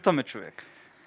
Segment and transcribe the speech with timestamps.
[0.00, 0.62] Излитаме човек.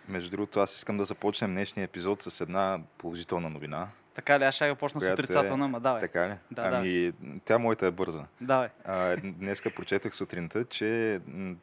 [0.07, 3.87] Между другото, аз искам да започнем днешния епизод с една положителна новина.
[4.15, 6.01] Така ли, аз ще го почна с е- отрицателна, ма давай.
[6.01, 6.33] Така ли?
[6.51, 7.11] Да, ами,
[7.45, 8.23] тя моята е бърза.
[8.41, 8.67] Давай.
[8.85, 11.19] А, днеска прочетах сутринта, че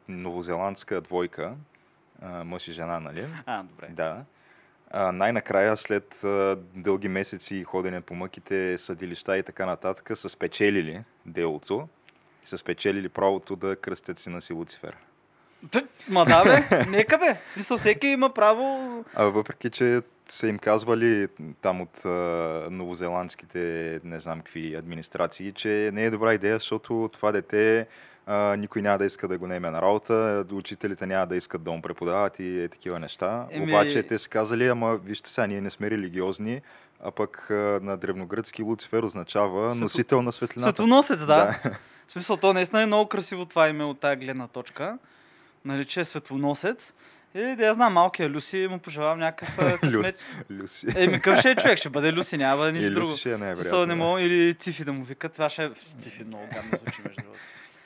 [0.07, 1.53] новозеландска двойка,
[2.21, 3.27] а, мъж и жена, нали?
[3.45, 3.87] А, добре.
[3.89, 4.23] Да.
[4.91, 11.03] А, най-накрая, след а, дълги месеци ходене по мъките, съдилища и така нататък, са спечелили
[11.25, 11.87] делото
[12.43, 14.97] са спечелили правото да кръстят сина си Луцифер.
[16.09, 17.37] Ма да бе, нека бе.
[17.45, 18.65] В смисъл всеки има право...
[19.15, 21.27] А въпреки, че са им казвали
[21.61, 22.09] там от а,
[22.71, 23.59] новозеландските,
[24.03, 27.87] не знам какви администрации, че не е добра идея, защото това дете
[28.25, 31.71] а, никой няма да иска да го наеме на работа, учителите няма да искат да
[31.71, 33.45] му преподават и е, такива неща.
[33.51, 36.61] Еми- Обаче те са казали, ама вижте сега, ние не сме религиозни,
[36.99, 40.69] а пък а, на древногръцки Луцифер означава Светло- носител на светлината.
[40.69, 41.59] Светлоносец, да.
[42.07, 44.97] В смисъл, то наистина е много красиво това име от тази гледна точка.
[45.65, 46.93] Нали, че е светлоносец.
[47.35, 50.19] И да я знам, малкия Люси му пожелавам някакъв късмет.
[50.51, 50.87] Люси.
[50.95, 51.77] Еми, къв ще е човек?
[51.77, 53.15] Ще бъде Люси, няма да бъде нищо друго.
[53.17, 53.85] Ще е най-вероятно.
[53.85, 55.33] не мога или Цифи да му викат.
[55.33, 55.69] Това ще е...
[55.99, 57.39] Цифи много гадно звучи, между другото.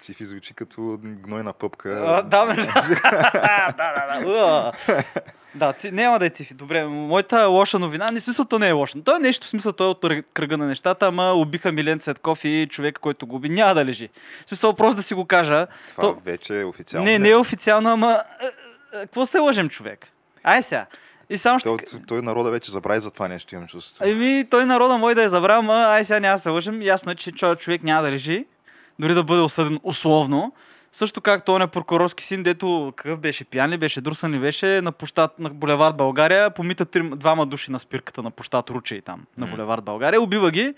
[0.06, 2.03] Цифи звучи като гнойна пъпка.
[2.08, 2.72] А, да, между
[3.03, 4.71] да, да, да.
[5.55, 5.92] Да, ци...
[5.92, 6.54] няма да е цифи.
[6.54, 9.02] Добре, моята лоша новина, не смисъл, то не е лошо.
[9.02, 11.99] То е нещо, в смисъл, той е от кръ- кръга на нещата, ама убиха Милен
[11.99, 14.10] Цветков и човека, който го уби, няма да лежи.
[14.45, 15.67] В смисъл, просто да си го кажа.
[15.88, 16.17] Това То...
[16.26, 17.05] вече е официално.
[17.05, 18.23] Не, не е официално, ама...
[18.42, 18.45] е,
[18.98, 20.08] е, Какво се лъжем, човек?
[20.43, 20.86] Ай сега.
[21.30, 21.70] И само ще...
[21.70, 21.77] Той,
[22.08, 24.05] той народа вече забрави за това нещо, имам чувство.
[24.05, 26.82] Еми, той народа мой да е забрал, ама ай сега няма да се лъжем.
[26.82, 28.45] Ясно е, че чо- човек няма да лежи,
[29.00, 30.54] дори да бъде осъден условно.
[30.92, 34.82] Също както он е прокурорски син, дето какъв беше пиян ли беше, друсан ли беше,
[34.82, 39.26] на площад на булевард България, помита три, двама души на спирката на площад Ручей там,
[39.38, 40.73] на булевард България, убива ги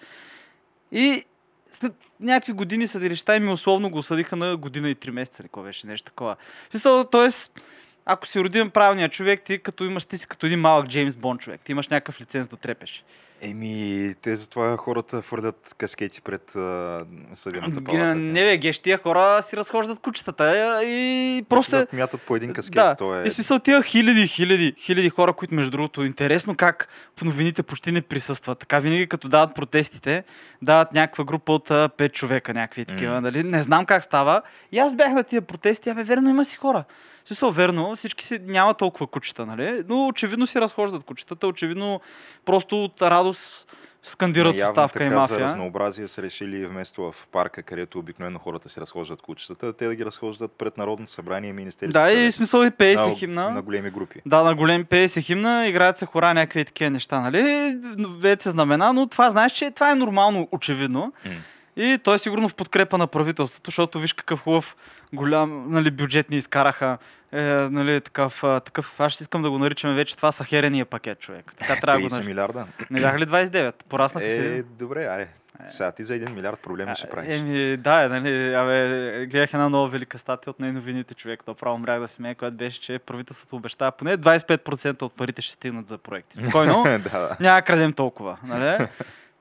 [0.92, 1.24] и
[1.72, 5.88] след някакви години съдилища им условно го осъдиха на година и три месеца, или беше,
[5.88, 6.36] нещо такова.
[6.70, 7.62] Смисъл, Тоест,
[8.06, 11.38] ако си родим правилния човек, ти като имаш, ти си като един малък Джеймс Бон
[11.38, 11.62] човек.
[11.62, 13.04] Ти имаш някакъв лиценз да трепеш.
[13.42, 17.00] Еми, те затова хората фърдят каскети пред а,
[17.34, 18.16] съдебната палата.
[18.16, 21.72] Не бе, геш, тия хора си разхождат кучетата и просто...
[21.72, 22.76] Да мятат по един каскет.
[22.76, 23.24] Да, то е...
[23.24, 27.92] и смисъл тия хиляди, хиляди, хиляди хора, които между другото интересно как по новините почти
[27.92, 28.60] не присъстват.
[28.60, 30.24] Така винаги като дават протестите,
[30.62, 33.22] дават някаква група от а, пет човека, някакви такива, М.
[33.22, 33.44] нали?
[33.44, 34.42] Не знам как става.
[34.72, 36.84] И аз бях на тия протести, абе верно има си хора.
[37.28, 39.84] Смисъл, верно, всички си няма толкова кучета, нали?
[39.90, 42.02] Но очевидно си разхождат кучетата, очевидно
[42.46, 45.40] просто от радост скандират Явно оставка и така За мафия.
[45.40, 50.06] разнообразие са решили вместо в парка, където обикновено хората си разхождат кучетата, те да ги
[50.06, 53.50] разхождат пред Народното събрание и Министерство Да, и смисъл и пее се на, химна.
[53.50, 54.22] на големи групи.
[54.26, 57.76] Да, на големи пее се химна, играят се хора, някакви такива неща, нали?
[58.20, 61.14] Веят се знамена, но това знаеш, че това е нормално, очевидно.
[61.26, 61.32] М.
[61.78, 64.76] И той е сигурно в подкрепа на правителството, защото виж какъв хубав
[65.14, 66.98] голям нали, бюджет ни изкараха.
[67.32, 71.54] Е, нали, такъв, такъв, аз ще искам да го наричаме вече това сахерения пакет, човек.
[71.58, 72.30] Така трябва да го 30 наричаме.
[72.30, 72.66] милиарда.
[72.90, 73.74] Не бяха ли 29?
[73.84, 74.64] Пораснаха Е, се.
[74.64, 75.28] добре, аре.
[75.68, 77.40] Сега ти за един милиард проблеми ще правиш.
[77.40, 82.00] Еми, да, е, нали, абе, гледах една нова велика статия от най-новините човек, направо мрях
[82.00, 86.36] да смея, която беше, че правителството обещава поне 25% от парите ще стигнат за проекти.
[86.36, 87.38] Спокойно, да, да.
[87.40, 88.88] няма крадем толкова, нали?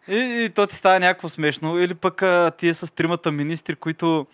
[0.09, 1.79] И, и то ти става някакво смешно.
[1.79, 4.27] Или пък а, тия с тримата министри, които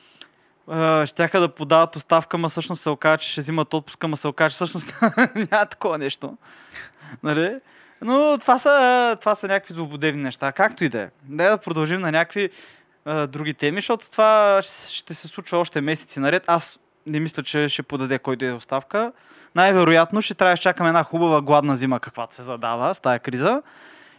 [0.68, 4.28] а, щяха да подават оставка, ма всъщност се оказа, че ще взимат отпуска, ма се
[4.28, 4.94] оказа, че всъщност
[5.50, 6.36] няма такова нещо.
[7.22, 7.58] Нали?
[8.02, 10.52] Но това са, това са някакви злободевни неща.
[10.52, 11.10] Както и да е.
[11.24, 12.50] Дай да продължим на някакви
[13.04, 16.44] а, други теми, защото това ще се случва още месеци наред.
[16.46, 19.12] Аз не мисля, че ще подаде кой да е оставка.
[19.54, 23.62] Най-вероятно ще трябва да чакаме една хубава гладна зима, каквато се задава с тая криза.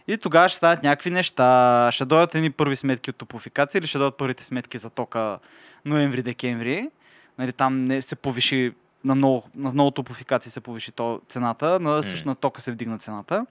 [0.08, 1.88] И тогава ще станат някакви неща.
[1.92, 5.38] Ще дойдат едни първи сметки от топофикация или ще дойдат първите сметки за тока
[5.86, 6.90] ноември-декември.
[7.38, 8.72] Нали, там не се повиши
[9.04, 12.98] на много, на много топофикации се повиши то, цената, на, също на тока се вдигна
[12.98, 13.46] цената.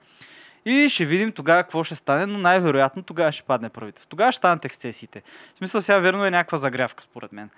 [0.65, 4.09] И ще видим тогава какво ще стане, но най-вероятно тогава ще падне правителство.
[4.09, 5.21] Тогава ще станат ексцесиите.
[5.53, 7.49] В смисъл сега верно е някаква загрявка, според мен.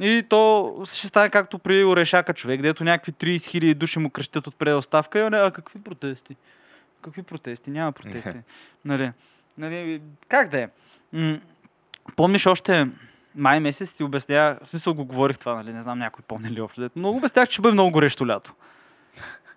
[0.00, 4.46] И то ще стане както при Орешака човек, където някакви 30 хиляди души му крещят
[4.46, 5.18] от предоставка.
[5.18, 6.36] И, а какви протести?
[7.02, 7.70] Какви протести?
[7.70, 8.38] Няма протести.
[8.84, 9.12] нали,
[9.58, 10.68] нали, как да е?
[11.12, 11.38] М-
[12.16, 12.88] помниш още
[13.34, 16.60] май месец ти обясня, в смисъл го говорих това, нали, не знам някой помни ли
[16.60, 16.90] общо.
[16.96, 18.54] Много обяснях, че ще бъде много горещо лято.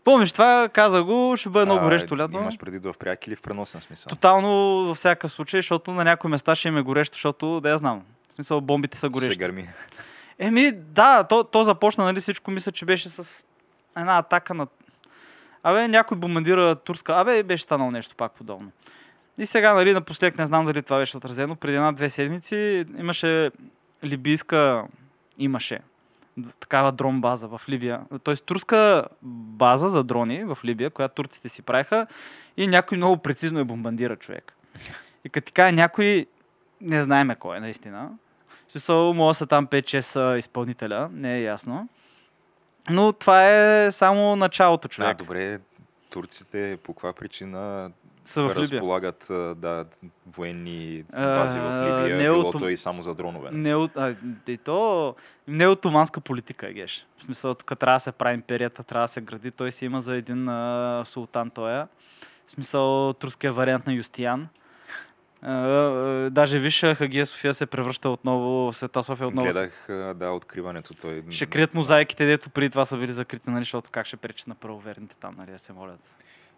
[0.04, 2.38] Помниш това, каза го, ще бъде много горещо лято.
[2.38, 4.10] Имаш преди в пряк или в преносен смисъл?
[4.10, 4.50] Тотално
[4.86, 8.04] във всякакъв случай, защото на някои места ще им е горещо, защото да я знам.
[8.30, 9.34] В смисъл бомбите са горещи.
[9.34, 9.70] Ще гърми.
[10.40, 13.46] Еми, да, то, то започна, нали, всичко мисля, че беше с
[13.98, 14.68] една атака на...
[15.68, 17.14] Абе, някой бомбандира турска...
[17.14, 18.72] Абе, беше станало нещо пак подобно.
[19.38, 21.56] И сега, нали, напоследък не знам дали това беше отразено.
[21.56, 23.52] Преди една-две седмици имаше
[24.04, 24.84] либийска...
[25.38, 25.80] Имаше
[26.60, 28.02] такава дрон база в Либия.
[28.24, 32.08] Тоест турска база за дрони в Либия, която турците си правиха
[32.58, 34.54] и някой много прецизно е бомбандира човек.
[35.24, 36.26] И като така някой,
[36.82, 38.10] не знаеме кой е наистина.
[38.68, 41.88] В смисъл, може да са там 5-6 изпълнителя, не е ясно.
[42.90, 45.18] Но това е само началото, човек.
[45.18, 45.60] Да, добре,
[46.10, 47.92] турците по каква причина
[48.26, 48.62] са в Либия.
[48.62, 49.26] разполагат
[49.58, 49.86] да,
[50.28, 52.60] военни бази в Либия, не било от...
[52.60, 53.50] то и само за дронове.
[53.52, 54.16] Не от, а,
[54.48, 55.16] и то
[55.48, 57.08] не е отоманска политика, геш.
[57.20, 59.52] В смисъл, тук трябва да се прави империята, трябва да се гради.
[59.52, 61.88] Той си има за един а, султан тоя.
[62.48, 64.48] В смисъл, турския вариант на Юстиян.
[66.32, 69.48] Даже виж, Хагия София се превръща отново, Света София отново.
[69.48, 70.94] Гледах, да, откриването.
[70.94, 71.24] Той...
[71.30, 74.56] Ще крият мозайките, дето преди това са били закрити, нали, защото как ще пречат на
[74.56, 76.00] правоверните там, нали, да се молят.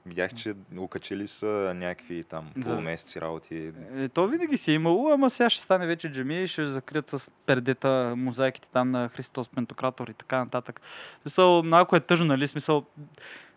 [0.05, 2.71] Видях, че окачили са някакви там За...
[2.71, 3.71] полумесеци работи.
[3.95, 7.09] Е, то винаги си е имало, ама сега ще стане вече джами и ще закрият
[7.09, 10.81] с пердета мозайките там на Христос Пентократор и така нататък.
[11.21, 12.47] Смисъл, малко е тъжно, нали?
[12.47, 12.85] Смисъл,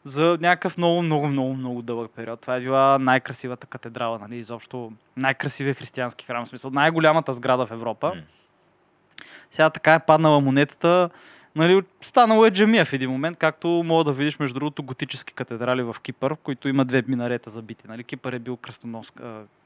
[0.04, 2.40] за някакъв много, много, много, много дълъг период.
[2.40, 4.36] Това е била най-красивата катедрала, нали?
[4.36, 6.44] Изобщо най-красивия християнски храм.
[6.44, 8.12] В смисъл, най-голямата сграда в Европа.
[8.16, 8.22] Mm.
[9.50, 11.10] Сега така е паднала монетата
[11.56, 15.82] Нали, станало е джамия в един момент, както мога да видиш, между другото, готически катедрали
[15.82, 17.84] в Кипър, които има две минарета забити.
[17.88, 19.12] Нали, Кипър е бил кръстонос,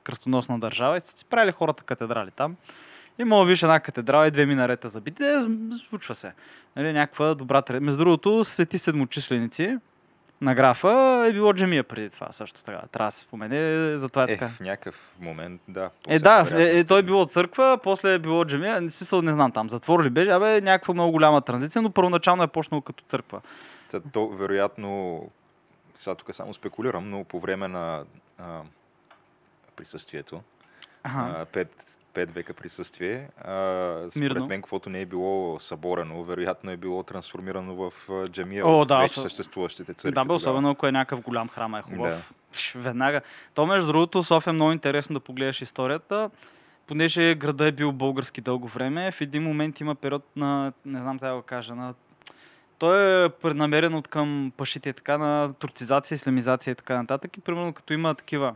[0.05, 2.57] кръстоносна държава и са си правили хората катедрали там.
[3.19, 5.23] И мога да видиш една катедрала и две минарета забити.
[5.23, 5.41] Е,
[5.89, 6.33] случва се.
[6.77, 9.79] Нали, някаква добра Между другото, свети седмочисленици,
[10.41, 12.83] на графа е било джамия преди това също така.
[12.93, 14.49] Трябва да се спомене, затова е, е така.
[14.49, 15.91] в някакъв момент, да.
[16.09, 18.81] Е, да, е, е, той е било църква, после е било джамия.
[18.81, 22.43] В смисъл, не знам там, затвор ли беше, абе, някаква много голяма транзиция, но първоначално
[22.43, 23.41] е почнало като църква.
[23.91, 25.23] То, то вероятно,
[25.95, 28.05] сега тук само спекулирам, но по време на
[28.39, 28.61] а,
[29.77, 30.43] присъствието,
[31.03, 31.35] ага.
[31.39, 33.29] а, пет, пет века присъствие.
[33.39, 34.47] А, според Мирно.
[34.47, 37.93] мен, каквото не е било съборено, вероятно е било трансформирано в
[38.29, 40.15] джамия О, от да, вече съществуващите църкви.
[40.15, 42.09] Да, бе, особено ако е някакъв голям храм, е хубав.
[42.09, 42.21] Да.
[42.53, 43.21] Пш, веднага.
[43.55, 46.31] То, между другото, София е много интересно да погледаш историята.
[46.87, 51.17] Понеже града е бил български дълго време, в един момент има период на, не знам
[51.17, 51.95] да го кажа, на
[52.79, 57.37] той е преднамерен от към пашите, така на турцизация, исламизация и така нататък.
[57.37, 58.55] И примерно като има такива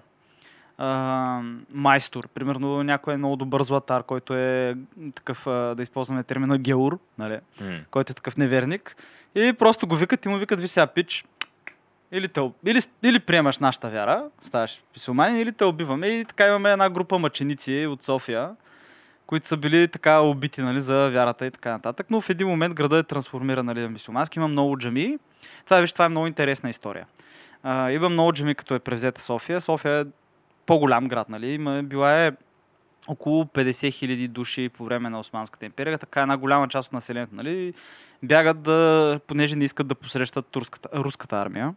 [0.79, 1.41] а,
[1.75, 2.29] майстор.
[2.29, 4.77] Примерно някой е много добър златар, който е
[5.15, 7.39] такъв, а, да използваме термина геур, нали?
[7.61, 7.85] Mm.
[7.91, 8.97] който е такъв неверник.
[9.35, 11.25] И просто го викат и му викат, ви сега пич,
[12.13, 16.07] или, те, или, или приемаш нашата вяра, ставаш писоманин, или те убиваме.
[16.07, 18.51] И така имаме една група мъченици от София,
[19.27, 22.07] които са били така убити нали, за вярата и така нататък.
[22.11, 24.39] Но в един момент града е трансформиран нали, на мисюмански.
[24.39, 25.19] Има много джами.
[25.65, 27.07] Това, виж, това е много интересна история.
[27.65, 29.61] Uh, има много джами, като е превзета София.
[29.61, 30.05] София е
[30.69, 31.51] по-голям град, нали?
[31.51, 32.33] Има, била е
[33.09, 37.35] около 50 хиляди души по време на Османската империя, така една голяма част от населението,
[37.35, 37.75] нали?
[38.23, 41.75] Бягат да, понеже не искат да посрещат турската, руската армия.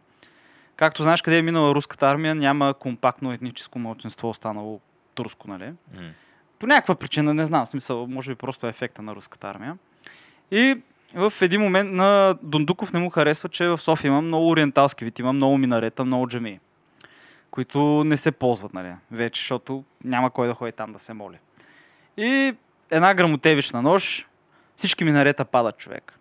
[0.76, 4.80] Както знаеш къде е минала руската армия, няма компактно етническо младсинство останало
[5.14, 5.72] турско, нали?
[5.94, 6.10] Mm.
[6.58, 9.76] По някаква причина, не знам, смисъл, може би просто е ефекта на руската армия.
[10.50, 10.80] И
[11.14, 15.18] в един момент на Дондуков не му харесва, че в София има много ориенталски вид,
[15.18, 16.60] има много минарета, много джамии
[17.52, 21.38] които не се ползват, нали, вече, защото няма кой да ходи там да се моли.
[22.16, 22.54] И
[22.90, 24.26] една грамотевична нощ,
[24.76, 26.18] всички минарета падат човек.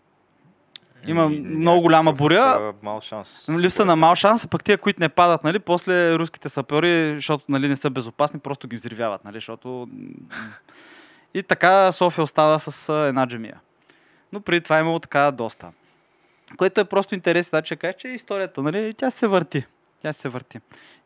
[1.07, 2.73] Има и, много голяма буря.
[2.81, 3.49] Мал шанс.
[3.49, 7.67] Липса на мал шанс, пък тия, които не падат, нали, после руските сапьори, защото нали,
[7.67, 9.89] не са безопасни, просто ги взривяват, нали, защото...
[11.33, 13.59] И така София остава с една джемия.
[14.31, 15.71] Но преди това е имало така доста.
[16.57, 19.65] Което е просто интересно, да, че кажа, че историята, нали, тя се върти.
[20.01, 20.59] Тя се върти.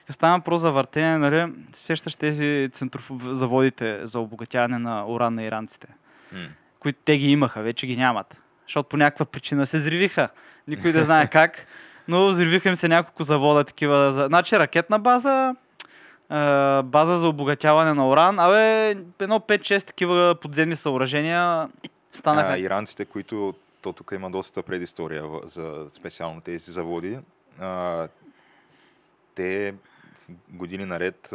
[0.09, 2.69] Става про за въртене, нали, сещаш тези
[3.31, 5.87] заводите за обогатяване на уран на иранците,
[6.35, 6.47] mm.
[6.79, 8.41] които те ги имаха, вече ги нямат.
[8.67, 10.29] Защото по някаква причина се зривиха.
[10.67, 11.67] Никой не знае как,
[12.07, 14.11] но взривиха им се няколко завода такива.
[14.11, 15.55] Значи ракетна база,
[16.83, 18.39] база за обогатяване на уран.
[18.39, 21.69] Абе, едно 5-6 такива подземни съоръжения
[22.13, 22.53] станаха.
[22.53, 27.19] А, иранците, които то тук има доста предистория за специално тези заводи,
[27.59, 28.07] а,
[29.35, 29.73] те
[30.49, 31.33] години наред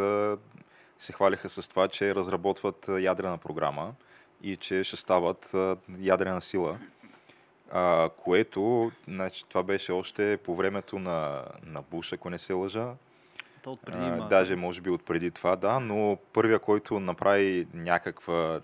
[0.98, 3.94] се хвалиха с това, че разработват ядрена програма
[4.42, 5.54] и че ще стават
[5.98, 6.78] ядрена сила.
[7.72, 12.94] А, което, значи, това беше още по времето на, на Буш, ако не се лъжа.
[13.62, 14.26] То отпреди А.
[14.28, 18.60] Даже може би отпреди това, да, но първия, който направи някаква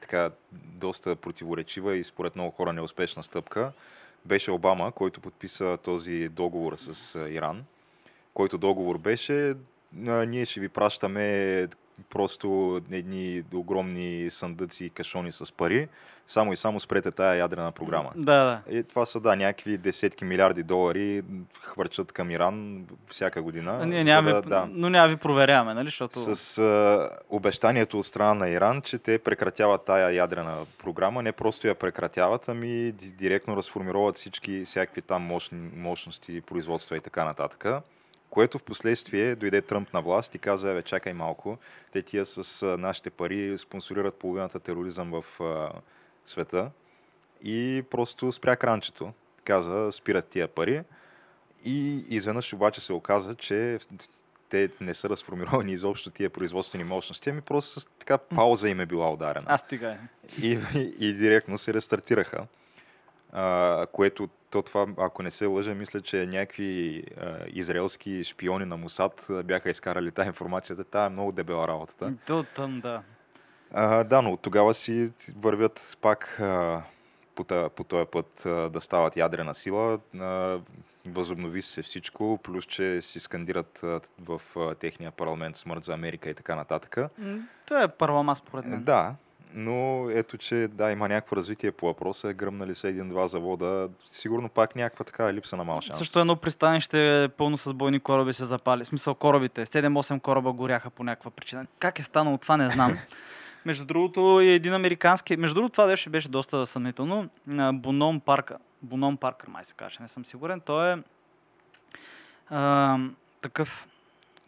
[0.00, 3.72] така доста противоречива и според много хора неуспешна стъпка,
[4.24, 7.64] беше Обама, който подписа този договор с Иран,
[8.34, 9.54] който договор беше
[10.26, 11.68] ние ще ви пращаме
[12.10, 15.88] просто едни огромни съндъци и кашони с пари,
[16.26, 18.10] само и само спрете тая ядрена програма.
[18.16, 18.78] Да, да.
[18.78, 21.22] И това са, да, някакви десетки милиарди долари
[21.62, 23.78] хвърчат към Иран всяка година.
[23.82, 25.86] А Ние няма, да, ви, да, но няма ви проверяваме, нали?
[25.86, 26.34] Защото...
[26.34, 31.22] с а, обещанието от страна на Иран, че те прекратяват тая ядрена програма.
[31.22, 37.00] Не просто я прекратяват, ами ди- директно разформироват всички всякакви там мощни, мощности, производства и
[37.00, 37.66] така нататък.
[38.32, 41.58] Което в последствие дойде Тръмп на власт и каза, бе, чакай малко,
[41.90, 45.70] те тия с а, нашите пари спонсорират половината тероризъм в а,
[46.24, 46.70] света
[47.44, 49.12] и просто спря кранчето.
[49.44, 50.82] Каза, спират тия пари
[51.64, 53.78] и изведнъж обаче се оказа, че
[54.48, 58.86] те не са разформировани изобщо тия производствени мощности, ами просто с така пауза им е
[58.86, 59.46] била ударена.
[59.48, 59.98] Аз стига.
[60.42, 62.46] И, и, и директно се рестартираха.
[63.32, 68.76] А, което то това, ако не се лъжа, мисля, че някакви а, израелски шпиони на
[68.76, 70.84] Мусад бяха изкарали тази информацията.
[70.84, 72.14] Тая е много дебела работата.
[72.26, 73.02] То там, да.
[73.72, 76.82] А, да, но от тогава си вървят пак а,
[77.34, 79.98] по, та- по този път а, да стават ядрена сила.
[80.20, 80.58] А,
[81.06, 86.30] възобнови се всичко, плюс че си скандират а, в а, техния парламент смърт за Америка
[86.30, 86.96] и така нататък.
[87.66, 88.84] Това е първа според мен.
[88.84, 89.14] Да,
[89.54, 92.32] но ето, че да, има някакво развитие по въпроса.
[92.32, 93.88] Гръмнали са един-два завода.
[94.06, 95.98] Сигурно пак някаква така липса на мал шанс.
[95.98, 98.84] Също едно пристанище пълно с бойни кораби се запали.
[98.84, 99.66] В смисъл корабите.
[99.66, 101.66] 7-8 кораба горяха по някаква причина.
[101.78, 102.98] Как е станало това, не знам.
[103.64, 105.36] Между другото, и един американски...
[105.36, 107.28] Между другото, това беше, беше доста съмнително.
[107.72, 108.56] Боном Паркър.
[108.82, 110.60] Боном Паркър, май се каже, не съм сигурен.
[110.60, 110.96] Той е
[112.50, 112.98] а,
[113.40, 113.86] такъв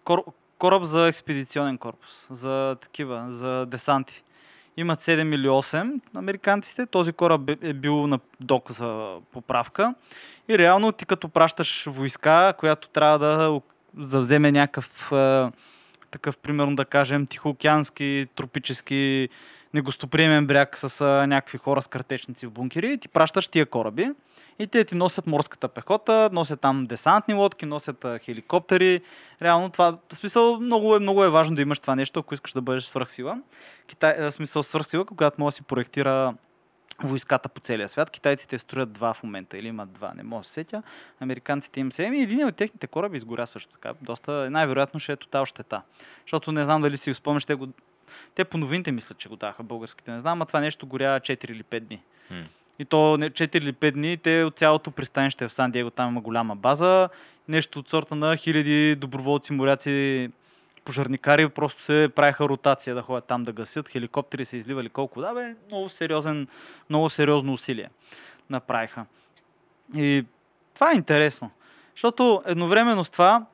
[0.04, 0.25] кор,
[0.58, 2.26] кораб за експедиционен корпус.
[2.30, 4.23] За такива, за десанти.
[4.76, 6.86] Имат 7 или 8 американците.
[6.86, 9.94] Този кораб е бил на док за поправка.
[10.48, 13.60] И реално ти като пращаш войска, която трябва да
[13.98, 15.52] завземе някакъв а,
[16.10, 19.28] такъв, примерно да кажем, тихоокеански, тропически,
[19.74, 24.10] негостоприемен бряг с а, някакви хора с картечници в бункери и ти пращаш тия кораби.
[24.58, 29.00] И те ти носят морската пехота, носят там десантни лодки, носят а, хеликоптери.
[29.42, 32.52] Реално това, в смисъл, много е, много е важно да имаш това нещо, ако искаш
[32.52, 33.38] да бъдеш свръхсила.
[33.86, 36.34] Китай, в смисъл свръхсила, когато може да си проектира
[37.02, 38.10] войската по целия свят.
[38.10, 40.82] Китайците строят два в момента или имат два, не мога да се сетя.
[41.20, 42.04] Американците им се.
[42.04, 43.92] Еми, един от техните кораби изгоря също така.
[44.02, 45.82] Доста, най-вероятно ще е тотал щета.
[46.26, 47.68] Защото не знам дали си го спомняш, те, го,
[48.35, 50.11] те по новините мислят, че го даха българските.
[50.11, 52.00] Не знам, а това нещо горя 4 или 5 дни.
[52.30, 52.44] М.
[52.78, 56.09] И то не 4 или 5 дни, те от цялото пристанище в Сан Диего, там
[56.09, 57.09] има голяма база.
[57.49, 60.30] Нещо от сорта на хиляди доброволци, моряци,
[60.85, 63.88] пожарникари просто се правиха ротация да ходят там да гасят.
[63.88, 65.54] Хеликоптери се изливали колко да бе.
[65.68, 66.49] Много, сериозен,
[66.90, 67.88] много сериозно усилие
[68.50, 69.06] направиха.
[69.94, 70.25] И
[70.75, 71.50] това е интересно.
[71.94, 73.47] Защото едновременно с това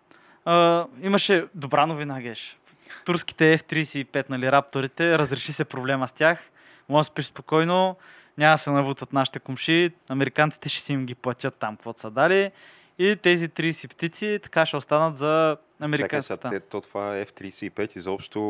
[0.45, 2.59] а, имаше добра новина, Геш.
[3.05, 6.51] Турските F-35, нали, рапторите, разреши се проблема с тях.
[6.89, 7.97] Може да спиш спокойно,
[8.39, 12.11] няма да се навутат нашите комши, американците ще си им ги платят там, каквото са
[12.11, 12.51] дали.
[12.99, 16.61] И тези 30 птици така ще останат за Чакай сега, американската.
[16.61, 18.41] то това F-35 изобщо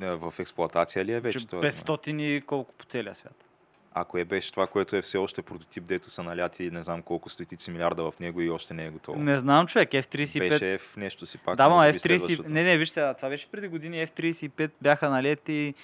[0.00, 1.38] в експлоатация ли е вече?
[1.38, 1.62] Че това?
[1.62, 3.49] 500 и колко по целия свят.
[3.92, 7.28] Ако е беше това, което е все още прототип, дето са наляти не знам колко
[7.28, 9.18] стотици милиарда в него и още не е готово.
[9.18, 10.38] Не знам, човек, F-35.
[10.38, 11.56] Беше F нещо си пак.
[11.56, 12.00] да, ма може би F-30...
[12.00, 12.52] следващото.
[12.52, 14.06] Не, не, виж сега, това беше преди години.
[14.06, 15.74] F-35 бяха налети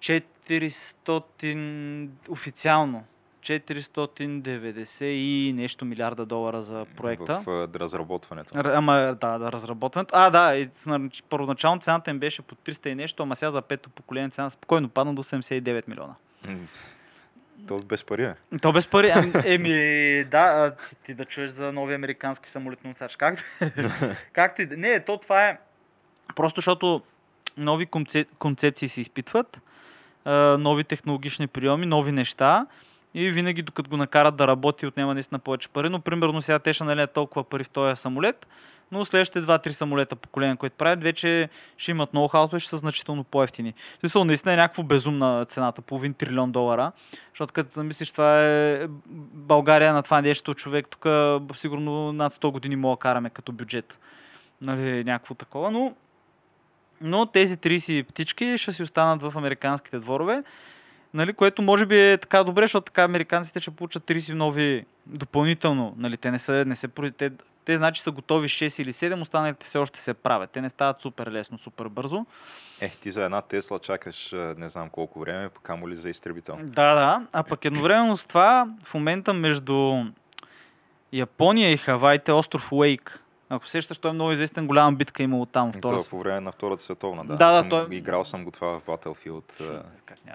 [0.00, 3.04] 400 официално.
[3.42, 7.42] 490 и нещо милиарда долара за проекта.
[7.46, 8.52] В разработването.
[8.64, 10.14] Ама да, да, разработването.
[10.16, 13.62] А, да, и, на- първоначално цената им беше по 300 и нещо, ама сега за
[13.62, 16.14] пето поколение цена спокойно падна до 79 милиона.
[17.68, 18.34] То без пари е.
[18.62, 19.12] То без пари.
[19.14, 23.16] Ами, еми, да, ти, ти да чуеш за нови американски самолетносач.
[23.16, 23.42] Както,
[24.32, 24.76] както и да.
[24.76, 25.58] Не, то това е
[26.36, 27.02] просто защото
[27.56, 29.62] нови концеп, концепции се изпитват,
[30.58, 32.66] нови технологични приеми, нови неща
[33.14, 35.88] и винаги докато го накарат да работи, отнема наистина повече пари.
[35.88, 38.46] Но примерно сега те ще налият толкова пари в този самолет,
[38.92, 43.24] но следващите 2-3 самолета поколения, които правят, вече ще имат ноу-хауто и ще са значително
[43.24, 43.74] по-ефтини.
[43.96, 46.92] В смисъл, наистина е някакво безумна цената, половин трилион долара,
[47.32, 48.86] защото като замислиш, това е
[49.32, 51.06] България на това нещо човек, тук
[51.56, 53.98] сигурно над 100 години мога караме като бюджет.
[54.60, 55.94] Нали, някакво такова, но
[57.04, 60.42] но тези 30 птички ще си останат в американските дворове,
[61.14, 65.94] нали, което може би е така добре, защото така американците ще получат 30 нови допълнително.
[65.96, 67.30] Нали, те не са, не се, те,
[67.64, 70.50] те значи са готови 6 или 7, останалите все още се правят.
[70.50, 72.26] Те не стават супер лесно, супер бързо.
[72.80, 76.58] Ех, ти за една Тесла чакаш не знам колко време, камо ли за изтребител.
[76.62, 77.26] Да, да.
[77.32, 80.04] А пък едновременно с това, в момента между
[81.12, 85.72] Япония и Хавайте, остров Уейк, ако сещаш, той е много известен, голяма битка имало там.
[85.72, 85.96] Втора...
[85.96, 87.36] Това по време на Втората световна, да.
[87.36, 87.86] Да, да, съм, той...
[87.90, 89.62] Играл съм го това в Battlefield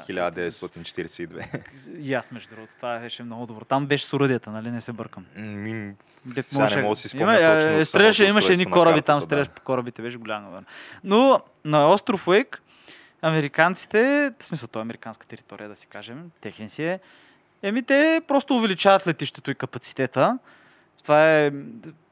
[0.10, 2.00] 1942.
[2.00, 3.66] И аз, между другото, това беше много добро.
[3.66, 4.72] Там беше с уръдията, нали?
[4.72, 5.26] Не се бъркам.
[5.36, 5.94] Ми,
[6.42, 6.76] сега може...
[6.76, 7.70] не мога да си спомня Има, точно.
[7.70, 9.54] Е, стреляше, имаше едни кораби там, стреляш да.
[9.54, 10.64] по корабите, беше голямо.
[11.04, 12.62] Но на остров Уейк,
[13.22, 17.00] американците, в смисъл, това е американска територия, да си кажем, техен си е,
[17.62, 20.38] еми те просто увеличават летището и капацитета
[21.04, 21.52] това е,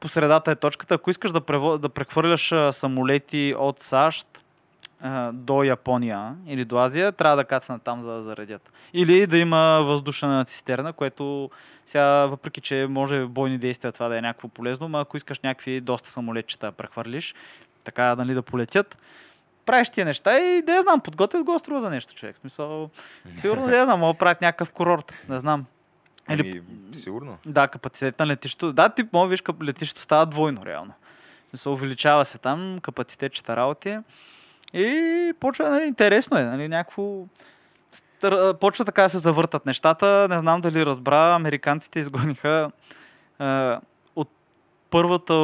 [0.00, 0.94] по средата е точката.
[0.94, 4.44] Ако искаш да, прево, да прехвърляш самолети от САЩ
[5.32, 8.72] до Япония или до Азия, трябва да кацнат там за да заредят.
[8.92, 11.50] Или да има въздушна цистерна, което
[11.86, 15.40] сега, въпреки че може в бойни действия това да е някакво полезно, но ако искаш
[15.40, 17.34] някакви доста самолетчета да прехвърлиш,
[17.84, 18.98] така нали, да полетят,
[19.66, 22.38] правиш тия неща и да я знам, подготвят го острова за нещо, човек.
[22.38, 22.90] Смисъл,
[23.34, 25.66] сигурно да я знам, мога правят някакъв курорт, не знам.
[26.30, 27.38] Или, ами, сигурно.
[27.46, 28.72] Да, капацитет на летището.
[28.72, 30.92] Да, тип, мога виж, летището става двойно реално.
[31.54, 33.98] Се увеличава се там, капацитет, чета работи.
[34.72, 37.24] И почва, нали, интересно е, нали, някакво...
[38.60, 40.28] Почва така да се завъртат нещата.
[40.30, 42.70] Не знам дали разбра, американците изгониха
[43.40, 43.74] е,
[44.16, 44.28] от
[44.90, 45.34] първата,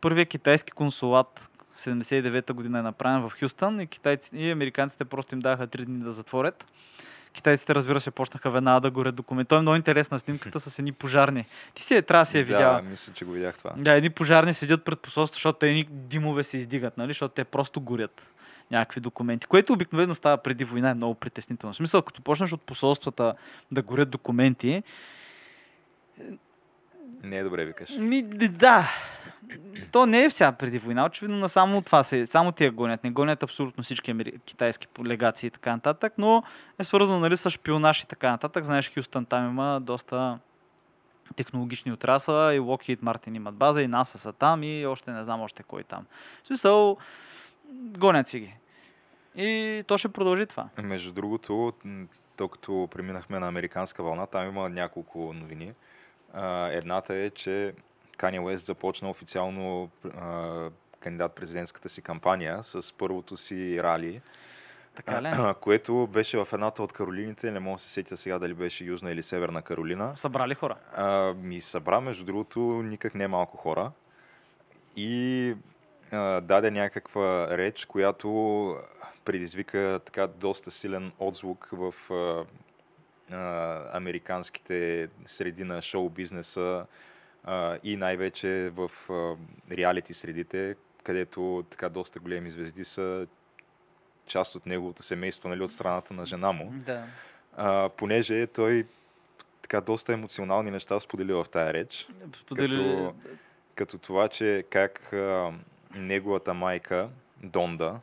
[0.00, 5.40] първия китайски консулат 79-та година е направен в Хюстън и, китайци, и американците просто им
[5.40, 6.66] даха 3 дни да затворят.
[7.32, 9.48] Китайците, разбира се, почнаха веднага да горят документ.
[9.48, 11.44] Това е много интересна снимката с едни пожарни.
[11.74, 12.74] Ти си е, трябва да си е видял.
[12.74, 13.72] Да, мисля, че го видях това.
[13.76, 17.10] Да, едни пожарни седят пред посолството, защото едни димове се издигат, нали?
[17.10, 18.30] защото те просто горят
[18.70, 21.72] някакви документи, което обикновено става преди война е много притеснително.
[21.72, 23.34] В смисъл, като почнеш от посолствата
[23.72, 24.82] да горят документи,
[27.22, 27.90] не е добре, викаш.
[27.98, 28.88] Ми, да.
[29.92, 33.04] То не е сега преди война, очевидно на само това се, само тия гонят.
[33.04, 36.42] Не гонят абсолютно всички китайски легации и така нататък, но
[36.78, 38.64] е свързано нали, с шпионаж и така нататък.
[38.64, 40.38] Знаеш, Хюстън там има доста
[41.36, 45.40] технологични отрасъла и Lockheed Martin имат база и NASA са там и още не знам
[45.40, 46.06] още кой там.
[46.42, 46.96] В смисъл,
[47.72, 48.56] гонят си ги.
[49.36, 50.68] И то ще продължи това.
[50.82, 51.72] Между другото,
[52.38, 55.72] докато преминахме на американска вълна, там има няколко новини.
[56.70, 57.74] Едната е, че
[58.20, 59.90] Kanye West започна официално
[61.00, 64.20] кандидат президентската си кампания с първото си рали.
[64.94, 65.54] Така ли?
[65.60, 69.10] Което беше в едната от Каролините, не мога да се сетя сега дали беше Южна
[69.10, 70.16] или Северна Каролина.
[70.16, 70.76] Събрали хора?
[70.96, 73.92] А, ми събра, между другото, никак не малко хора.
[74.96, 75.54] И
[76.12, 78.76] а, даде някаква реч, която
[79.24, 82.44] предизвика така доста силен отзвук в а,
[83.36, 86.86] а, американските среди на шоу бизнеса
[87.44, 89.36] а, и най-вече в а,
[89.76, 93.26] реалити средите, където така доста големи звезди са
[94.26, 96.72] част от неговото семейство, нали, от страната на жена му.
[96.74, 97.04] Да.
[97.56, 98.86] А, понеже той
[99.62, 102.08] така доста емоционални неща сподели в тая реч.
[102.36, 102.72] Сподели...
[102.72, 103.14] Като,
[103.74, 105.52] като това, че как а,
[105.94, 107.08] неговата майка,
[107.42, 108.00] Донда,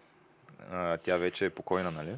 [0.71, 2.15] а, тя вече е покойна, нали?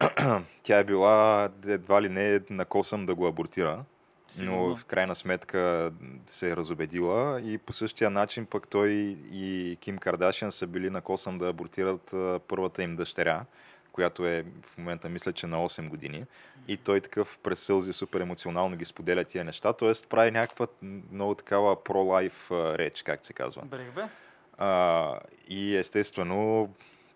[0.62, 3.84] тя е била едва ли не на косъм да го абортира.
[4.28, 4.68] Сигурно.
[4.68, 5.92] Но в крайна сметка
[6.26, 8.90] се е разобедила и по същия начин пък той
[9.32, 12.14] и Ким Кардашиан са били на косъм да абортират
[12.48, 13.44] първата им дъщеря,
[13.92, 16.24] която е в момента мисля, че на 8 години.
[16.68, 19.92] И той такъв през сълзи супер емоционално ги споделя тия неща, т.е.
[20.08, 20.66] прави някаква
[21.12, 23.62] много такава про-лайф реч, как се казва.
[23.64, 24.02] Брех бе.
[24.58, 26.70] А, и естествено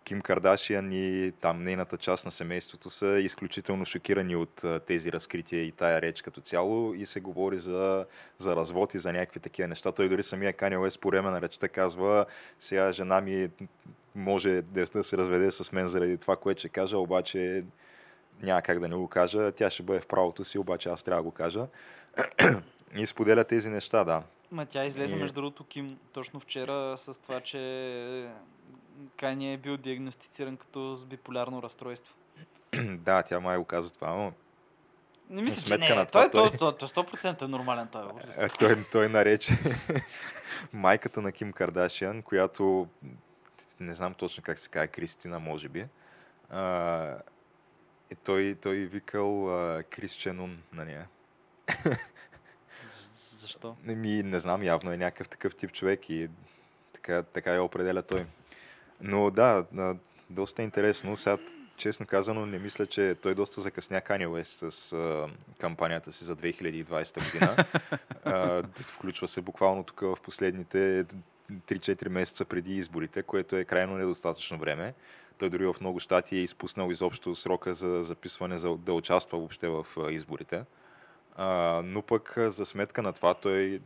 [0.05, 5.73] Ким Кардашиан и там нейната част на семейството са изключително шокирани от тези разкрития и
[5.73, 8.07] тая реч като цяло и се говори за,
[8.38, 9.93] за развод и за някакви такива неща.
[9.93, 12.27] Той дори самия Кани Уест по време на речта казва,
[12.59, 13.51] сега жена ми
[14.15, 17.65] може да се разведе с мен заради това, което ще кажа, обаче
[18.43, 19.53] няма как да не го кажа.
[19.53, 21.67] Тя ще бъде в правото си, обаче аз трябва да го кажа.
[22.97, 24.23] и споделя тези неща, да.
[24.51, 25.19] Ма тя излезе, и...
[25.19, 27.59] между другото, Ким, точно вчера с това, че
[29.17, 32.15] Кани е бил диагностициран като с биполярно разстройство.
[32.88, 34.33] да, тя май го каза това, но
[35.31, 35.95] не мисля, че не.
[35.95, 38.03] На това, той, той, той, той, 100% е нормален той.
[38.38, 39.53] Е, той, той нарече
[40.73, 42.88] майката на Ким Кардашиан, която
[43.81, 45.87] не знам точно как се казва, Кристина, може би.
[46.51, 47.17] А,
[48.11, 51.09] и той, той викал а, Крис Ченун на нея.
[52.81, 53.77] Защо?
[53.83, 56.29] Ми, не знам, явно е някакъв такъв тип човек и
[56.93, 58.27] така, така я определя той.
[59.03, 59.65] Но да,
[60.31, 61.17] доста интересно.
[61.17, 61.38] Сега,
[61.77, 66.37] честно казано, не мисля, че той доста закъсня Kanye West с а, кампанията си за
[66.37, 67.57] 2020 година.
[68.25, 71.05] а, включва се буквално тук в последните
[71.53, 74.95] 3-4 месеца преди изборите, което е крайно недостатъчно време.
[75.38, 79.69] Той дори в много щати е изпуснал изобщо срока за записване за да участва въобще
[79.69, 80.65] в изборите.
[81.37, 83.81] А, но пък за сметка на това той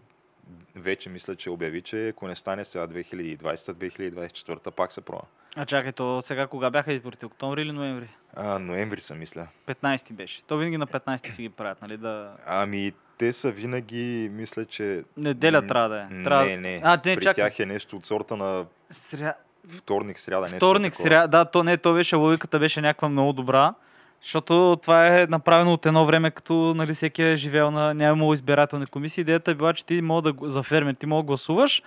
[0.76, 5.22] вече мисля, че обяви, че ако не стане сега 2020-2024, пак се проба.
[5.56, 7.26] А чакай, то сега кога бяха изборите?
[7.26, 8.08] Октомври или ноември?
[8.36, 9.48] А, ноември са, мисля.
[9.66, 10.46] 15 беше.
[10.46, 11.96] То винаги на 15 си ги правят, нали?
[11.96, 12.32] Да...
[12.46, 15.04] Ами, те са винаги, мисля, че...
[15.16, 16.14] Неделя трябва да е.
[16.14, 16.44] Не, Трябва...
[16.56, 16.80] не.
[16.84, 17.44] А, не, При чакай.
[17.44, 19.34] тях е нещо от сорта на Сря...
[19.68, 21.08] вторник, сряда, нещо Вторник, такова.
[21.08, 21.26] сря...
[21.28, 23.74] да, то не, то беше, логиката беше някаква много добра,
[24.22, 28.32] защото това е направено от едно време, като нали, всеки е живял на няма имало
[28.32, 29.20] избирателни комисии.
[29.22, 31.82] Идеята е била, че ти мога да за фермер, ти мога да гласуваш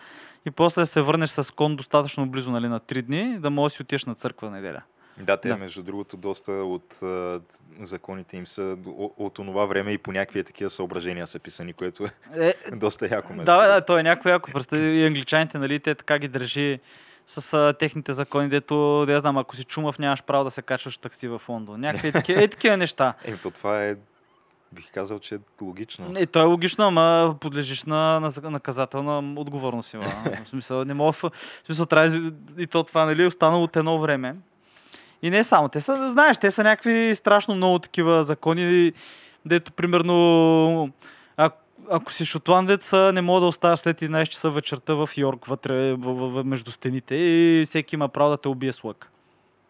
[0.46, 3.74] и после да се върнеш с кон достатъчно близо нали, на 3 дни, да можеш
[3.74, 4.82] да си отидеш на църква неделя.
[5.20, 5.54] Да, те, Да.
[5.54, 5.60] да.
[5.60, 7.42] между другото, доста от а,
[7.82, 12.04] законите им са от, от онова време и по някакви такива съображения са писани, което
[12.04, 12.10] е
[12.48, 13.34] Е, доста яко.
[13.34, 13.86] да, да, другото.
[13.86, 14.52] то е някакво яко.
[14.52, 16.80] Представи и англичаните, нали, те така ги държи
[17.30, 20.62] с а, техните закони, дето, да я знам, ако си чумав, нямаш право да се
[20.62, 21.80] качваш в такси в Лондон.
[21.80, 23.14] Някакви такива, е, такива неща.
[23.26, 23.96] Е, то това е,
[24.72, 26.14] бих казал, че е логично.
[26.16, 30.06] Е, то е логично, ама подлежиш на, на наказателна отговорност има.
[30.46, 31.32] В смисъл, не мога, в в
[31.66, 34.34] смисъл, трябва и то това, нали, е останало от едно време.
[35.22, 38.94] И не само, те са, знаеш, те са някакви страшно много такива закони,
[39.46, 40.90] дето, примерно,
[41.90, 46.14] ако си шотландец, не мога да оставаш след 11 часа вечерта в Йорк, вътре, в,
[46.14, 49.12] в, в, между стените и всеки има право да те убие с лък.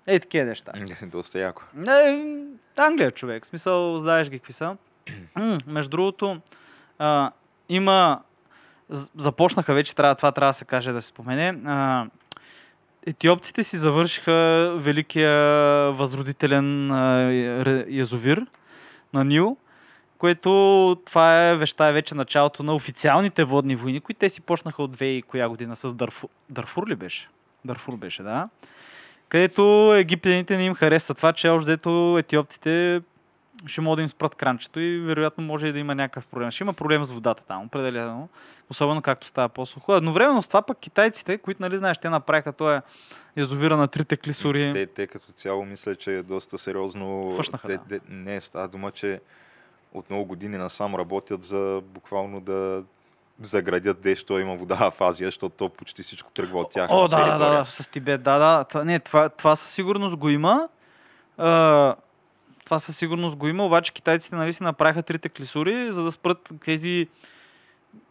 [0.08, 0.72] Ей, такива неща.
[1.04, 1.62] доста яко.
[1.76, 2.28] Не,
[2.78, 3.46] Англия човек.
[3.46, 4.78] Смисъл, знаеш ги какви са.
[5.68, 6.42] Между другото,
[7.00, 7.32] а,
[7.70, 8.22] има...
[9.16, 11.62] Започнаха вече, трябва, това трябва да се каже да се спомене.
[11.66, 12.06] А,
[13.06, 15.34] етиопците си завършиха великия
[15.92, 18.46] възродителен а, язовир
[19.14, 19.58] на Нил,
[20.20, 24.84] което това е, веща е вече началото на официалните водни войни, които те си почнаха
[24.84, 26.30] от 2 и коя година с Дарфур.
[26.50, 27.30] Дарфур ли беше?
[27.66, 28.50] Дарфур беше, да
[29.30, 33.02] където египтяните не им харесва това, че още дето етиопците
[33.66, 36.52] ще могат да им спрат кранчето и вероятно може и да има някакъв проблем.
[36.52, 38.30] Ще има проблем с водата там, определено.
[38.70, 39.96] Особено както става по-сухо.
[39.96, 42.80] Едновременно с това пък китайците, които, нали знаеш, те направиха този
[43.36, 44.72] язовира на трите клисури.
[44.74, 47.34] Те, те като цяло мисля, че е доста сериозно.
[47.36, 47.84] Фъшнаха, те, да.
[47.90, 49.22] те, не, става дума, че
[49.94, 52.84] от много години насам работят за буквално да
[53.42, 56.90] заградят дещо има вода в Азия, защото то почти всичко тръгва от тях.
[56.92, 58.64] О, да, да, да, да, с Тибет, да, да.
[58.64, 60.70] Това, не, това, това със сигурност го има.
[61.38, 61.96] А,
[62.66, 66.50] това със сигурност го има, обаче китайците нали, си направиха трите клисури, за да спрат
[66.66, 67.08] тези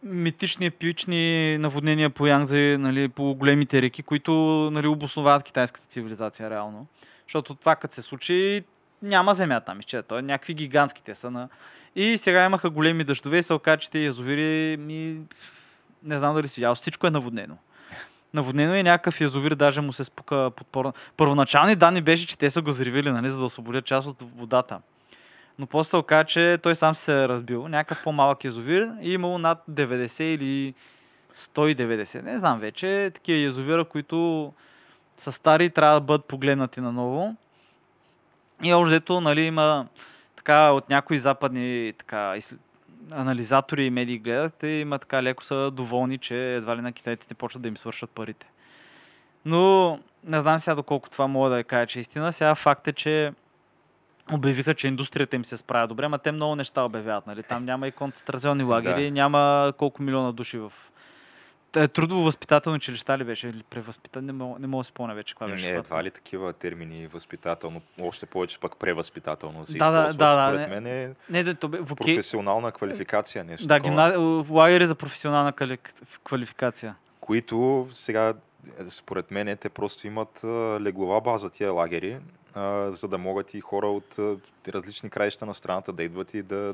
[0.03, 4.31] митични, епични наводнения по Янзе, нали, по големите реки, които
[4.73, 6.87] нали, обосновават китайската цивилизация реално.
[7.27, 8.63] Защото това като се случи,
[9.01, 10.01] няма земя там, изче.
[10.01, 11.49] То е някакви гигантски те са на...
[11.95, 15.21] И сега имаха големи дъждове и се оказа, че те язовири, ми...
[16.03, 17.57] не знам дали си видял, всичко е наводнено.
[18.33, 20.93] Наводнено е някакъв язовир, даже му се спука подпора.
[21.17, 24.79] Първоначални данни беше, че те са го взривили, нали, за да освободят част от водата.
[25.59, 27.67] Но после се оказа, че той сам се е разбил.
[27.67, 30.73] Някакъв по-малък язовир и имало над 90 или
[31.35, 32.21] 190.
[32.21, 33.11] Не знам вече.
[33.13, 34.53] Такива язовира, които
[35.17, 37.35] са стари и трябва да бъдат погледнати наново.
[38.63, 39.87] И още дето, нали, има
[40.35, 42.35] така от някои западни така,
[43.13, 47.33] анализатори и медии гледат и има така леко са доволни, че едва ли на китайците
[47.33, 48.47] почват да им свършат парите.
[49.45, 52.31] Но не знам сега доколко това мога да кажа, че е истина.
[52.31, 53.33] Сега факт е, че
[54.31, 57.27] обявиха, че индустрията им се справя добре, ама те много неща обявяват.
[57.27, 57.43] Нали?
[57.43, 59.11] Там няма и концентрационни лагери, Да.
[59.11, 60.71] няма колко милиона души в
[61.71, 63.47] Те, Трудово-възпитателно училища ли беше?
[63.47, 64.25] Или превъзпитане?
[64.25, 65.71] Не мога, не мога да спомня вече каква беше.
[65.71, 70.47] Не, едва ли такива термини възпитателно, още повече пък превъзпитателно се Да, да, да, да,
[70.47, 70.75] Според не.
[70.79, 71.95] мен е Не, да, то бе, в оке...
[72.03, 74.17] професионална квалификация нещо Да, гимна...
[74.49, 75.53] лагери за професионална
[76.23, 76.95] квалификация.
[77.19, 78.33] които сега,
[78.79, 80.41] е, според мен, те просто имат
[80.81, 82.17] леглова база тия лагери,
[82.89, 84.15] за да могат и хора от
[84.67, 86.73] различни краища на страната да идват и да,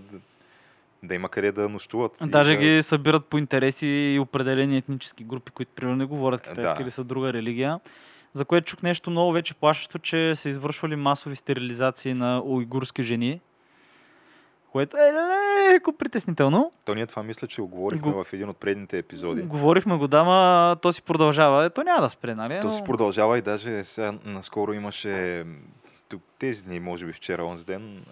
[1.06, 2.18] да, има къде да нощуват.
[2.22, 2.58] и Даже да...
[2.58, 6.82] ги събират по интереси и определени етнически групи, които примерно не говорят китайски Да.
[6.82, 7.80] или са друга религия.
[8.34, 13.42] За което чух нещо много вече плашещо, че са извършвали масови стерилизации на уйгурски жени,
[14.72, 15.12] което е
[15.74, 16.72] леко притеснително.
[16.86, 19.42] То ние това мисля, че го говорихме Го- в един от предните епизоди.
[19.42, 21.66] Говорихме го, да, ма то си продължава.
[21.66, 22.60] Ето няма да спре, нали?
[22.62, 25.46] То се продължава и даже сега наскоро имаше
[26.40, 28.06] тези дни, може би вчера, онзи ден,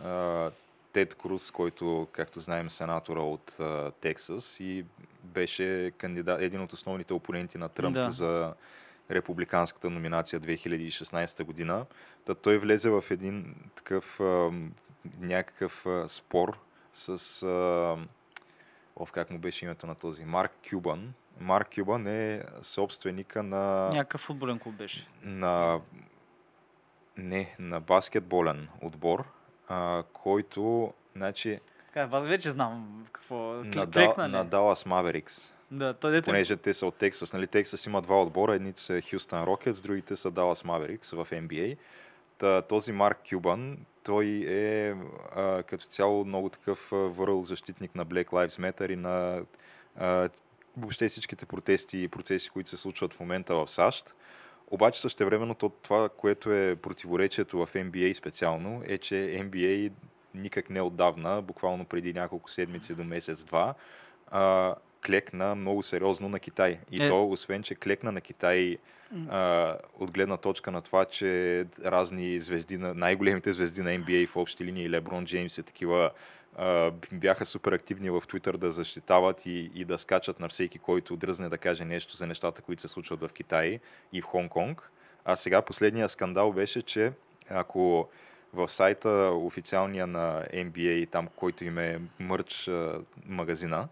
[0.94, 4.86] Тед Круз, който, както знаем, е сенатора от а, Тексас и
[5.24, 8.12] беше кандидат, един от основните опоненти на Тръмп Да.
[8.12, 8.54] за
[9.12, 11.86] републиканската номинация 2016 година.
[12.26, 14.52] Та той влезе в един такъв а,
[15.20, 16.58] някакъв а, спор
[16.94, 17.98] с а,
[18.96, 20.26] Ов, как му беше името на този?
[20.26, 21.14] Марк Кюбан.
[21.40, 25.08] Марк Кюбан е собственика на, Някакъв футболен клуб беше.
[25.24, 25.82] на
[27.18, 29.26] не, на баскетболен отбор,
[29.74, 31.60] а, който значи,
[31.94, 33.36] Така, аз вече знам какво.
[33.36, 34.50] на, Клик, Дал, клекна, на не?
[34.50, 35.52] Далас Маверикс.
[35.72, 36.26] Да, той дето...
[36.26, 37.34] Понеже те са от Тексас.
[37.34, 38.56] Нали, Тексас има два отбора.
[38.56, 41.78] Едните са Хюстън Рокетс, другите са Далас Маверикс в NBA.
[42.38, 44.96] Та, този Марк Кюбан, той е
[45.36, 49.42] а, като цяло много такъв върл защитник на Black Lives Matter и на
[49.96, 50.30] а,
[50.78, 54.16] въобще всичките протести и процеси, които се случват в момента в САЩ.
[54.72, 59.92] Обаче същевременно то- това, което е противоречието в NBA специално, е, че NBA
[60.36, 63.74] никак не отдавна, буквално преди няколко седмици до месец-два,
[64.28, 66.80] а, клекна много сериозно на Китай.
[66.92, 67.10] И Е.
[67.10, 68.78] то, освен, че клекна на Китай
[69.30, 74.36] а, от гледна точка на това, че разни звезди, на, най-големите звезди на NBA в
[74.36, 76.12] общи линии, Леброн Джеймс и такива,
[77.12, 81.50] бяха супер активни в Twitter да защитават и, и да скачат на всеки, който дръзне
[81.50, 83.80] да каже нещо за нещата, които се случват в Китай
[84.14, 84.82] и в Хонг-Конг.
[85.26, 87.12] А сега последния скандал беше, че
[87.50, 88.10] ако
[88.54, 92.70] в сайта официалния на NBA, там, който им е мърч
[93.26, 93.88] магазина,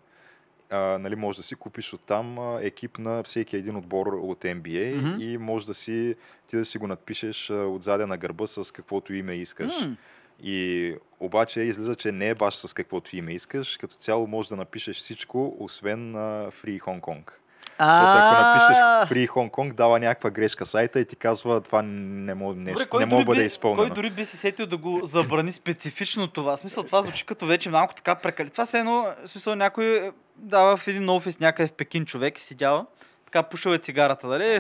[0.70, 4.96] а, нали, може да си купиш оттам а, екип на всеки един отбор от NBA
[4.96, 5.22] Мгм.
[5.22, 6.16] и може да си,
[6.48, 9.82] ти да си го надпишеш отзаде на гърба с каквото име искаш.
[9.86, 9.98] М.
[10.44, 13.78] И обаче излиза, че не е баш с каквото име искаш.
[13.78, 17.32] Като цяло можеш да напишеш всичко, освен а, Free Hong Kong.
[17.80, 18.78] Защото ако напишеш
[19.10, 23.06] Free Hong Kong, дава някаква грешка сайта и ти казва това не мога, не дори
[23.06, 23.88] мога бъде изпълнено.
[23.88, 26.58] Кой дори би се сетил да го забрани специфично това?
[26.58, 28.50] Смисъл, това звучи като вече малко така прекали.
[28.50, 32.42] Това се едно, смисъл, някой е, дава в един офис някъде в Пекин човек и
[32.42, 32.86] седява,
[33.26, 34.46] така пушил е цигарата, дали?
[34.46, 34.60] Е е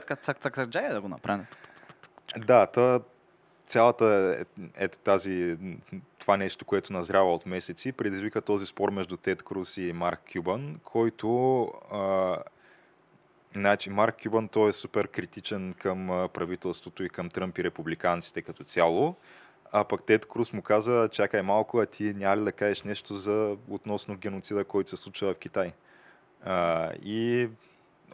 [0.00, 1.46] така цак, цак, цак, джай да го направим.
[2.36, 3.00] Да, та,
[3.72, 4.36] цялата
[4.78, 5.56] е, е тази,
[6.18, 10.80] това нещо, което назрява от месеци, предизвика този спор между Тед Круз и Марк Кюбан,
[10.84, 12.36] който а,
[13.54, 18.64] Значи, Марк Кюбан, той е супер критичен към правителството и към Тръмп и републиканците като
[18.64, 19.14] цяло.
[19.72, 23.14] А пък Тед Круз му каза, чакай малко, а ти няма ли да кажеш нещо
[23.14, 25.72] за относно геноцида, който се случва в Китай?
[26.44, 27.48] А, и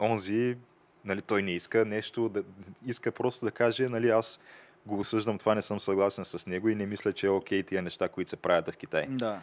[0.01, 0.57] онзи,
[1.05, 2.43] нали, той не иска нещо, да,
[2.85, 4.39] иска просто да каже, нали, аз
[4.85, 7.81] го осъждам, това не съм съгласен с него и не мисля, че е окей тия
[7.81, 9.07] неща, които се правят в Китай.
[9.09, 9.41] Да.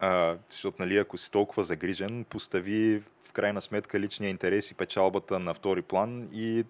[0.00, 5.38] А, защото, нали, ако си толкова загрижен, постави в крайна сметка личния интерес и печалбата
[5.38, 6.64] на втори план и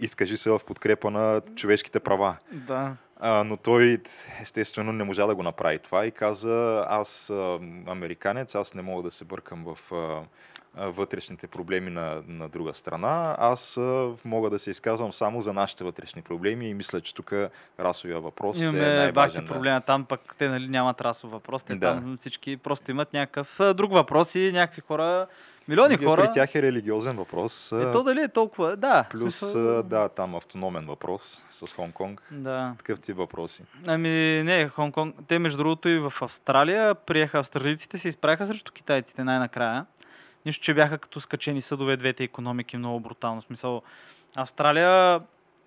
[0.00, 2.36] изкажи се в подкрепа на човешките права.
[2.52, 2.96] Да.
[3.20, 3.98] А, но той
[4.40, 9.02] естествено не можа да го направи това и каза, аз а, американец, аз не мога
[9.02, 10.22] да се бъркам в а,
[10.78, 13.36] вътрешните проблеми на, на друга страна.
[13.38, 13.80] Аз
[14.24, 17.32] мога да се изказвам само за нашите вътрешни проблеми и мисля, че тук
[17.80, 19.12] расовия въпрос е Имаме най-важен.
[19.12, 19.46] бахти да.
[19.46, 21.62] проблема там, пък те нали, нямат расов въпрос.
[21.62, 21.86] Те Да.
[21.86, 25.26] там всички просто имат някакъв друг въпрос и някакви хора,
[25.68, 26.30] милиони При хора.
[26.30, 27.72] тях е религиозен въпрос.
[27.72, 28.76] Е, то дали е толкова?
[28.76, 29.04] Да.
[29.10, 32.20] Плюс, смисъл- да, там автономен въпрос с Хонг-Конг.
[32.30, 32.74] Да.
[32.78, 33.62] Такъв тип въпроси.
[33.86, 34.08] Ами
[34.44, 35.12] не, Хонг-Конг.
[35.26, 39.86] Те между другото и в Австралия приеха австралийците, се изправиха срещу китайците най-накрая.
[40.46, 43.40] Нищо, че бяха като скачени съдове двете економики много брутално.
[43.40, 43.82] В смисъл,
[44.36, 45.20] Австралия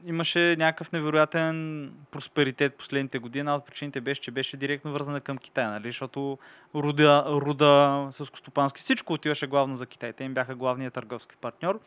[0.06, 3.39] имаше някакъв невероятен просперитет последните години.
[3.39, 5.88] Една от причините беше, че беше директно вързана към Китай, нали?
[5.88, 6.38] защото
[6.76, 10.13] руда, руда сълскостопански, всичко отиваше главно за Китай.
[10.13, 11.80] Те им бяха главният търговски партньор.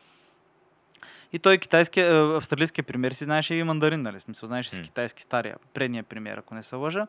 [1.33, 4.19] И той китайски, е, австралийския пример си знаеше и мандарин, нали?
[4.19, 7.07] Смисъл, знаеше си китайски стария, предния пример, ако не се лъжа.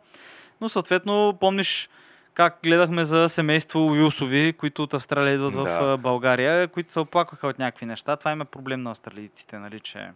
[0.60, 1.88] Но съответно, помниш
[2.34, 5.78] как гледахме за семейство Уилсови, които от Австралия идват в Да.
[5.82, 8.16] а, България, които се оплакваха от някакви неща.
[8.16, 10.10] Това има проблем на австралийците, нали, че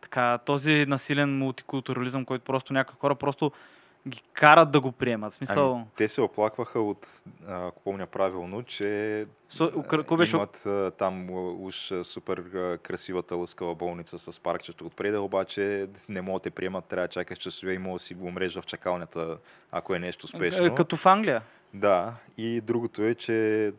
[0.00, 3.52] така, този насилен мултикултурализъм, който просто някои хора просто
[4.08, 5.32] ги карат да го приемат.
[5.32, 7.06] Смисъл, Ами, те се оплакваха от,
[7.48, 8.84] ако помня правилно, че
[9.50, 15.18] Со- какво беше- имат а, там уж супер а, красивата лъскава болница с паркчето отпреде,
[15.18, 18.26] обаче не могат да те приемат, трябва да чакаш часове и мога да си го
[18.26, 19.38] умрежа в чакалнята,
[19.72, 20.66] ако е нещо спешно.
[20.66, 21.42] е, като в Англия.
[21.74, 23.72] Да, и другото е, че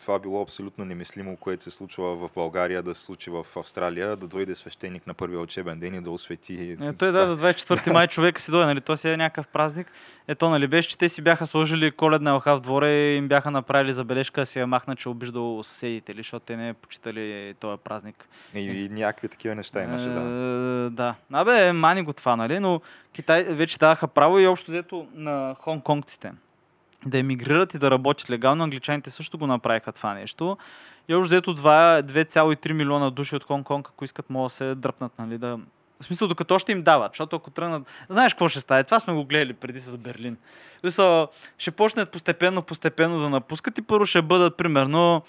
[0.00, 4.26] това било абсолютно немислимо, което се случва в България, да се случи в Австралия, да
[4.26, 6.76] дойде свещеник на първия учебен ден и да освети.
[6.82, 8.80] Е, той да, за 24 май човек си дойде, нали?
[8.80, 9.92] То си е някакъв празник.
[10.28, 13.50] Ето, нали беше, че те си бяха сложили коледна елха в двора и им бяха
[13.50, 17.78] направили забележка, си я махна, че обиждал съседите, ли, защото те не е почитали този
[17.84, 18.28] празник.
[18.54, 20.20] И, и някакви такива неща имаше, да.
[20.20, 21.14] Е, да.
[21.32, 22.60] Абе, мани го това, нали?
[22.60, 22.80] Но
[23.12, 26.32] Китай вече даваха право и общо взето на хонконгците
[27.06, 28.64] да емигрират и да работят легално.
[28.64, 30.56] Англичаните също го направиха това нещо.
[31.08, 35.38] И общо взето 2,3 милиона души от Хонг-Конг, ако искат, могат да се дръпнат, нали,
[35.38, 35.58] да,
[36.00, 37.82] в смисъл, докато още им дават, защото ако тръгнат...
[38.08, 38.84] Знаеш какво ще стане?
[38.84, 40.36] Това сме го гледали преди с Берлин.
[40.80, 45.22] Смисъл, ще почнат постепенно, постепенно да напускат и първо ще бъдат, примерно,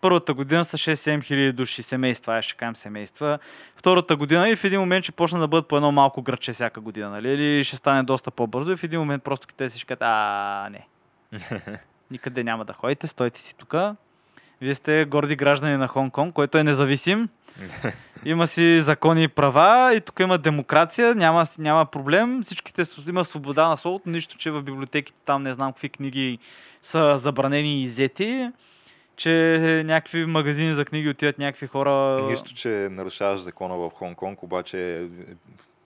[0.00, 3.38] Първата година са 6-7 хиляди души семейства, аз ще кажем семейства.
[3.76, 6.80] Втората година и в един момент ще почне да бъдат по едно малко градче всяка
[6.80, 7.28] година, нали?
[7.28, 10.68] Или ще стане доста по-бързо и в един момент просто те си ще кажат, а,
[10.72, 10.86] не,
[12.10, 13.74] Никъде няма да ходите, стойте си тук.
[14.60, 17.28] Вие сте горди граждани на Хонг-Конг, който е независим.
[18.24, 22.42] Има си закони и права и тук има демокрация, няма, няма проблем.
[22.42, 26.38] Всичките има свобода на словото, нищо, че в библиотеките там не знам какви книги
[26.82, 28.50] са забранени и иззети
[29.16, 32.22] че някакви магазини за книги отиват някакви хора.
[32.30, 35.08] Нищо, че нарушаваш закона в Хонг-Конг, обаче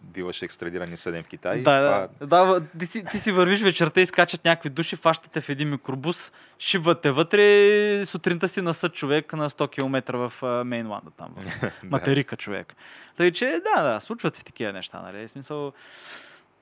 [0.00, 1.62] биваш екстрадиран и съден в Китай.
[1.62, 2.46] Да, това...
[2.50, 6.32] да, ти, си, ти си вървиш вечерта и скачат някакви души, фащате в един микробус,
[6.58, 12.74] шибвате вътре сутринта си насъд човек на 100 км в Мейнланда там, в материка човек.
[13.16, 15.28] Тъй, че да, да, случват се такива неща, нали?
[15.28, 15.72] Смисъл...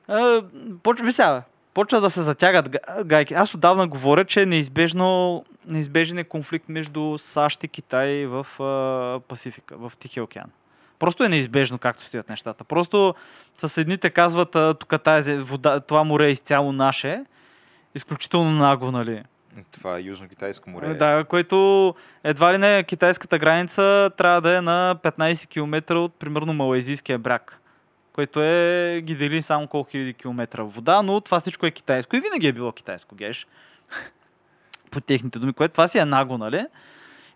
[0.08, 0.42] А,
[1.10, 1.42] сега,
[1.74, 3.34] почва да се затягат гайки.
[3.34, 9.20] Аз отдавна говоря, че е неизбежно, неизбежен е конфликт между САЩ и Китай в а,
[9.28, 10.50] Пасифика, в Тихия океан.
[10.98, 12.64] Просто е неизбежно както стоят нещата.
[12.64, 13.14] Просто
[13.58, 17.24] с едните казват, тук тази вода, това море е изцяло наше,
[17.94, 19.22] изключително нагло, нали?
[19.72, 20.94] Това е Южно-Китайско море.
[20.94, 26.52] Да, което едва ли не китайската граница трябва да е на 15 км от примерно
[26.52, 27.60] малайзийския бряг,
[28.12, 32.20] което е ги дели само колко хиляди километра вода, но това всичко е китайско и
[32.20, 33.46] винаги е било китайско, геш.
[34.90, 36.66] По техните думи, което това си е нагло, нали?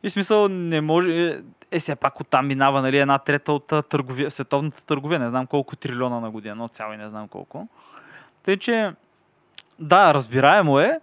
[0.03, 4.83] И смисъл не може е все пак оттам минава нали, една трета от търговия, световната
[4.83, 5.21] търговия.
[5.21, 7.69] Не знам колко трилиона на година, но цяло и не знам колко.
[8.43, 8.93] Тъй, че
[9.79, 11.01] да, разбираемо е,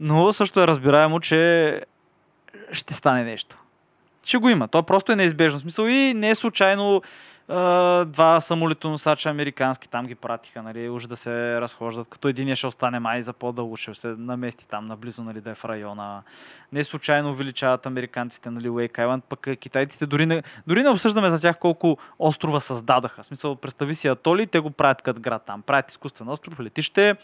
[0.00, 1.82] но също е разбираемо, че
[2.72, 3.58] ще стане нещо.
[4.24, 4.68] Ще го има.
[4.68, 5.58] То просто е неизбежно.
[5.58, 7.02] В смисъл и не е случайно
[8.06, 12.98] два самолетоносача американски там ги пратиха, нали, уж да се разхождат, като един ще остане
[12.98, 16.22] май за по-дълго, ще се намести там наблизо, нали, да е в района.
[16.72, 21.40] Не случайно увеличават американците, нали, Уейк Айланд, пък китайците дори не, дори не обсъждаме за
[21.40, 23.22] тях колко острова създадаха.
[23.22, 25.62] В смисъл, представи си атоли, те го правят като град там.
[25.62, 27.16] Правят изкуствен остров, летище,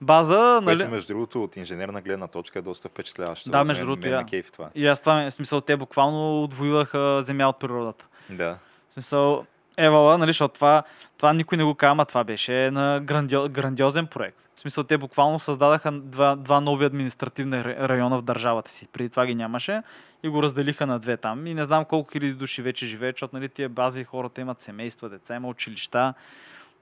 [0.00, 0.60] база.
[0.64, 0.90] Което, нали...
[0.90, 3.50] между другото, от инженерна гледна точка е доста впечатляващо.
[3.50, 4.26] Да, между другото, я.
[4.52, 4.70] това.
[4.74, 8.06] И аз това, в смисъл, те буквално отвоюваха земя от природата.
[8.30, 8.58] Да.
[8.90, 9.46] В смисъл,
[9.80, 10.82] Евала, нали, защото това,
[11.16, 14.48] това никой не го казва, това беше на грандио, грандиозен проект.
[14.56, 18.88] В смисъл, те буквално създадаха два, два нови административни района в държавата си.
[18.92, 19.82] Преди това ги нямаше
[20.22, 21.46] и го разделиха на две там.
[21.46, 25.08] И не знам колко хиляди души вече живеят, защото нали, тия бази хората имат семейства,
[25.08, 26.14] деца, има училища.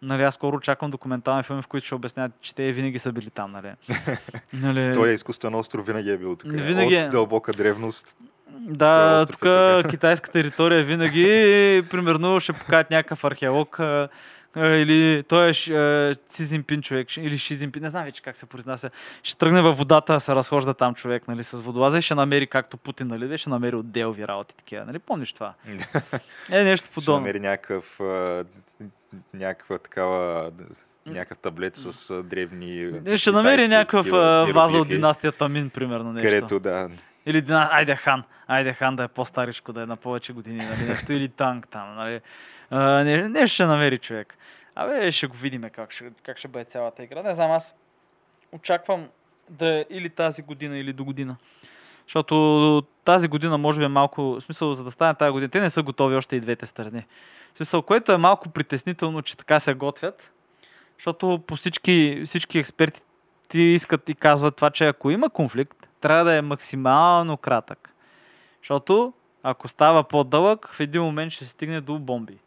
[0.03, 3.31] Нали, аз скоро очаквам документални филми, в които ще обясняват, че те винаги са били
[3.31, 3.53] там.
[3.53, 3.73] Нали.
[4.53, 4.95] нали...
[4.95, 6.53] Той е изкуствен остров, винаги е бил тук.
[6.53, 6.97] Винаги...
[6.97, 8.17] От дълбока древност.
[8.51, 9.47] Да, е тук
[9.91, 11.25] китайска територия винаги,
[11.91, 13.81] примерно ще покажат някакъв археолог
[14.57, 18.91] или той е Цизинпин човек, или Шизинпин, не знам вече как се произнася.
[19.23, 22.77] Ще тръгне във водата, се разхожда там човек, нали, с водолаза и ще намери, както
[22.77, 25.55] Путин, нали, ще намери отделви работи такива, нали, помниш това?
[26.53, 27.27] е, нещо подобно.
[27.27, 28.01] Ще намери някакъв,
[29.35, 30.51] някаква такава
[31.07, 32.93] някакъв таблет с древни.
[33.17, 34.07] Ще намери някакъв
[34.55, 36.13] ваза от династията Мин, примерно.
[36.13, 36.29] Нещо.
[36.29, 36.89] Където, да.
[37.27, 38.23] Или айде хан.
[38.47, 41.13] Айде хан да е по-старичко, да е на повече години, нали, нещо.
[41.13, 42.21] Или танк там, нали.
[42.71, 44.39] А, не, ще намери човек.
[44.75, 47.23] Абе, ще го видим как ще, как ще бъде цялата игра.
[47.23, 47.75] Не знам, аз
[48.53, 49.09] очаквам
[49.51, 51.37] да е или тази година, или до година.
[52.07, 55.61] Защото тази година може би е малко, в смисъл за да стане тази година, те
[55.61, 57.07] не са готови още и двете страни.
[57.55, 60.33] В смисъл, което е малко притеснително, че така се готвят,
[60.99, 63.01] защото по всички, всички експерти
[63.49, 67.95] ти искат и казват това, че ако има конфликт, трябва да е максимално кратък.
[68.63, 69.13] Защото
[69.43, 72.39] ако става по-дълъг, в един момент ще се стигне до бомби.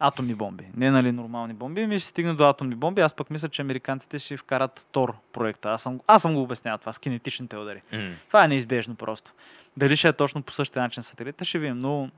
[0.00, 0.64] Атомни бомби.
[0.76, 3.00] Не нали нормални бомби, ми ще стигне до атомни бомби.
[3.00, 5.70] Аз пък мисля, че американците ще вкарат Тор проекта.
[5.70, 7.82] Аз съм, аз съм го обяснявал това с кинетичните удари.
[7.92, 8.14] Mm.
[8.26, 9.32] Това е неизбежно просто.
[9.76, 12.10] Дали ще е точно по същия начин сателита, ще видим, но...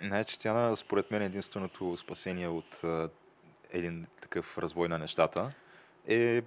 [0.00, 2.82] Значи, тя според мен единственото спасение от
[3.72, 5.50] един такъв развой на нещата
[6.08, 6.42] е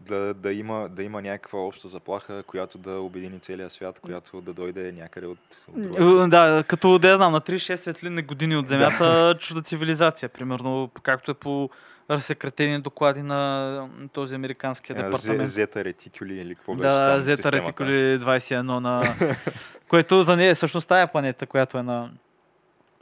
[0.00, 4.52] да, да, има, да има някаква обща заплаха, която да обедини целия свят, която да
[4.52, 5.38] дойде някъде от,
[5.68, 6.24] от друга.
[6.24, 10.90] Е, Да, като да я знам, на 36 светлинни години от Земята, чужда цивилизация, примерно,
[11.02, 11.70] както е по
[12.10, 15.42] разсекретени доклади на този американския Е, департамент.
[15.42, 17.52] Зе- Зета ретикули или какво беше Да, Зета.
[17.52, 19.02] Ретикули 21 на...
[19.88, 22.10] което за нея е всъщност тая планета, която е на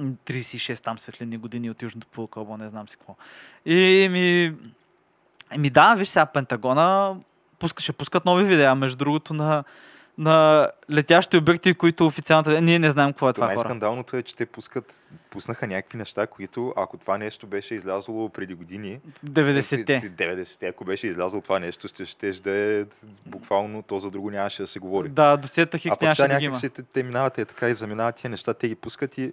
[0.03, 3.17] 36 там светлинни години от Южното полукълбо, не знам си какво.
[3.67, 4.55] И ми...
[5.59, 7.17] Ми да, виж сега Пентагона
[7.59, 9.65] пуска, ще пускат нови видеа, между другото, на,
[10.19, 12.61] на летящи обекти, които официалната...
[12.61, 13.55] Ние не знаем какво е Това това, хора.
[13.57, 18.55] най-скандалното е, че те пускат, пуснаха някакви неща, които ако това нещо беше излязло преди
[18.55, 20.01] години, 90-те.
[20.01, 22.85] 90-те, ако беше излязло това нещо, ще, ще, ще е
[23.27, 25.09] буквално то за друго нямаше да се говори.
[25.09, 26.61] Да, до Сета Хикс нямаше да ги има.
[26.61, 29.33] те, те минават е така и заминават тия неща, те ги пускат и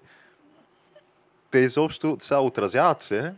[1.52, 3.32] те изобщо сега отразяват се, е,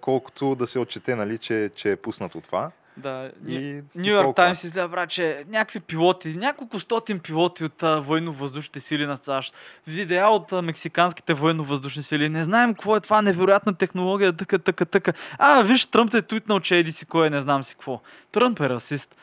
[0.00, 2.70] колкото да се отчете, нали, че, че е пуснато това.
[2.96, 8.80] Да, Нью Йорк Таймс изля, брат, че някакви пилоти, няколко стотин пилоти от а, военно-въздушните
[8.80, 9.54] сили на САЩ,
[9.86, 14.86] видеа от а, мексиканските военно-въздушни сили, не знаем какво е това, невероятна технология, тъка, тъка,
[14.86, 15.12] тъка.
[15.38, 18.00] А, виж, Тръмп е твитнал, че еди си кой е, не знам си какво.
[18.32, 19.16] Тръмп е расист.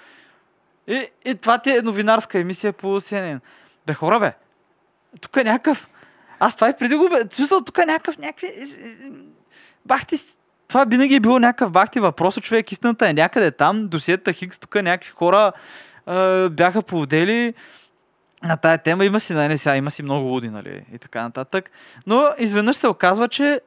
[0.88, 3.40] И, и това ти е новинарска емисия по CNN.
[3.86, 4.34] Бе, хора, бе,
[5.22, 5.90] тук е някакъв...
[6.40, 7.26] Аз това и преди го бе...
[7.66, 8.18] тук е някакъв...
[8.18, 8.48] Някакви...
[9.86, 10.18] Бахти...
[10.72, 12.72] Това винаги е било някакъв бахти въпрос, човек.
[12.72, 13.88] Истината е някъде там.
[13.88, 15.52] Досиета Хикс, тук някакви хора
[16.06, 17.54] а, бяха поводели
[18.44, 19.06] на тая тема.
[19.06, 21.72] Има си, нали, сега има си много луди, нали, и така нататък.
[22.08, 23.62] Но изведнъж се оказва, че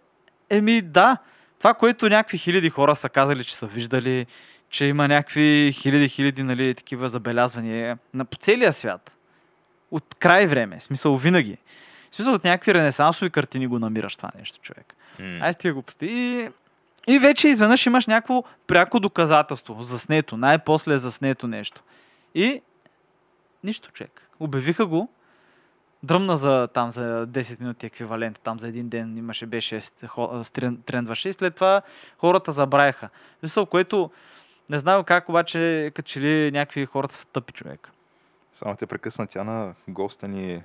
[0.50, 1.16] еми да,
[1.59, 4.26] това, което някакви хиляди хора са казали, че са виждали,
[4.70, 9.16] че има някакви хиляди, хиляди, нали, такива забелязвания на по целия свят.
[9.90, 11.59] От край време, смисъл винаги.
[12.11, 14.94] В смисъл от някакви ренесансови картини го намираш това нещо, човек.
[15.20, 15.38] М.
[15.40, 16.07] Ай с тия глупости.
[16.07, 16.48] И,
[17.07, 19.82] и вече изведнъж имаш някакво пряко доказателство.
[19.82, 20.36] Заснето.
[20.36, 21.82] Най-после е заснето нещо.
[22.34, 22.62] И
[23.64, 24.30] нищо, човек.
[24.40, 25.09] Обявиха го.
[26.02, 28.40] Дръмна за, там за 10 минути еквивалент.
[28.42, 29.78] Там за един ден имаше, беше,
[30.86, 31.28] трендваше.
[31.28, 31.82] И след това
[32.18, 33.09] хората забравяха.
[33.42, 34.11] Мисъл, което
[34.70, 37.90] не знам как обаче, като че ли някакви хората са тъпи човек.
[38.52, 40.62] Само те прекъсна тя на госта ни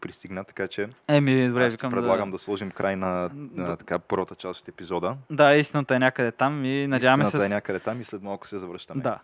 [0.00, 2.38] пристигна, така че Еми, добре, аз ти предлагам да...
[2.38, 3.76] сложим край на, на Да.
[3.76, 5.16] така първата част от епизода.
[5.30, 7.28] Да, истината е някъде там и надяваме се...
[7.28, 9.02] Истината е някъде там и след малко се завръщаме.
[9.02, 9.18] Да.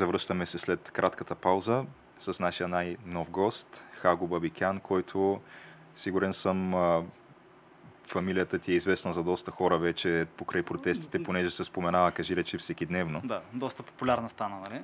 [0.00, 1.84] Завръщаме се след кратката пауза
[2.18, 5.40] с нашия най-нов гост, Хаго Бабикян, който
[5.94, 6.74] сигурен съм
[8.06, 12.58] фамилията ти е известна за доста хора вече покрай протестите, понеже се споменава, кажи речи
[12.58, 13.20] всеки дневно.
[13.24, 14.82] Да, доста популярна стана, нали?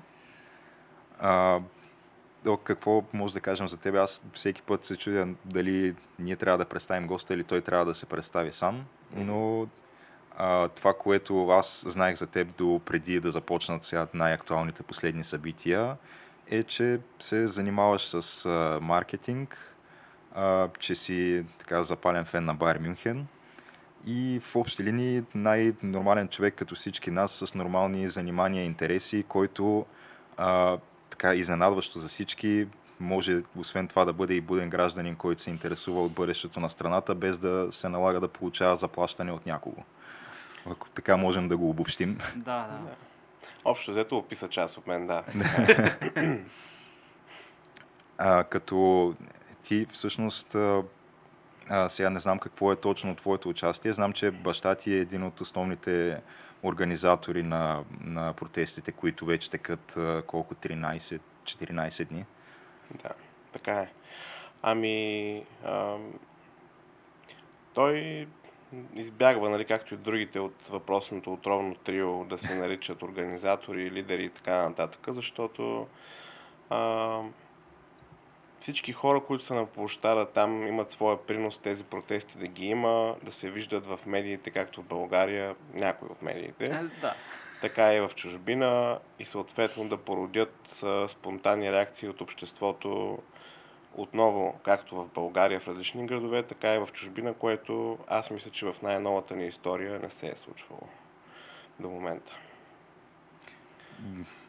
[1.18, 1.60] А,
[2.44, 3.98] то какво може да кажем за тебе?
[3.98, 7.94] Аз всеки път се чудя дали ние трябва да представим госта или той трябва да
[7.94, 8.84] се представи сам,
[9.16, 9.66] но
[10.74, 15.97] това, което аз знаех за теб до преди да започнат сега най-актуалните последни събития,
[16.51, 19.74] е, че се занимаваш с а, маркетинг,
[20.34, 23.26] а, че си така запален фен на Байер Мюнхен
[24.07, 29.87] и в общи линии най-нормален човек като всички нас с нормални занимания и интереси, който
[30.37, 30.78] а,
[31.11, 32.66] така изненадващо за всички
[33.01, 37.14] може освен това да бъде и буден гражданин, който се интересува от бъдещето на страната,
[37.14, 39.84] без да се налага да получава заплащане от някого.
[40.70, 42.18] Ако така можем да го обобщим.
[42.36, 42.96] Да, да.
[43.64, 45.22] Общо взето описа част от мен, да.
[48.18, 49.14] А, като
[49.64, 50.82] ти всъщност, а,
[51.68, 55.22] а, сега не знам какво е точно твоето участие, знам, че баща ти е един
[55.22, 56.20] от основните
[56.62, 62.24] организатори на, на протестите, които вече текат а, колко 13-14 дни.
[63.02, 63.10] Да,
[63.52, 63.88] така е.
[64.62, 66.12] Ами, ам,
[67.74, 68.26] той
[68.94, 74.30] избягва, нали, както и другите от въпросното отровно трио, да се наричат организатори, лидери и
[74.30, 75.86] така нататък, защото
[76.70, 77.32] ам,
[78.58, 83.16] всички хора, които са на площада там, имат своя принос тези протести да ги има,
[83.22, 87.14] да се виждат в медиите, както в България, някои от медиите да.
[87.60, 93.18] така и в чужбина и съответно да породят а, спонтанни реакции от обществото
[93.97, 98.66] отново, както в България в различни градове, така и в чужбина, което аз мисля, че
[98.66, 100.82] в най-новата ни история не се е случвало
[101.80, 102.32] до момента.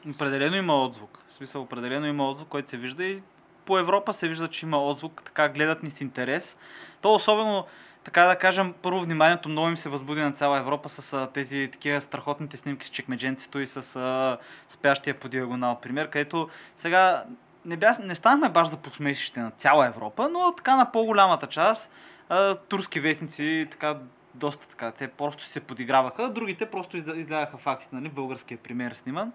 [0.09, 1.23] Определено има отзвук.
[1.27, 3.21] В смисъл, определено има отзвук, който се вижда и
[3.65, 6.57] по Европа се вижда, че има отзвук, така гледат ни с интерес.
[7.01, 7.65] То особено
[8.03, 12.01] така да кажем, първо вниманието много им се възбуди на цяла Европа с тези такива
[12.01, 14.37] страхотните снимки с чекмедженцето и с а,
[14.67, 17.23] спящия по диагонал пример, където сега
[17.67, 21.91] не, бя, не станахме баш за посмешище на цяла Европа, но така на по-голямата част
[22.29, 23.97] а, турски вестници така
[24.33, 29.31] доста така, те просто се подиграваха, другите просто изля- излягаха фактите, нали, българския пример сниман.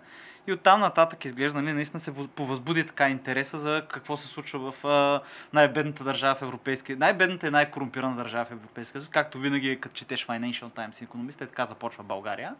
[0.46, 4.72] И оттам нататък изглежда, нали, наистина се въз- повъзбуди така интереса за какво се случва
[4.72, 5.20] в а,
[5.52, 9.10] най-бедната държава в Европейския, най-бедната и най-корумпирана държава в Европейския съюз.
[9.10, 12.54] Както винаги, като четеш Financial Times и економист, е така започва България.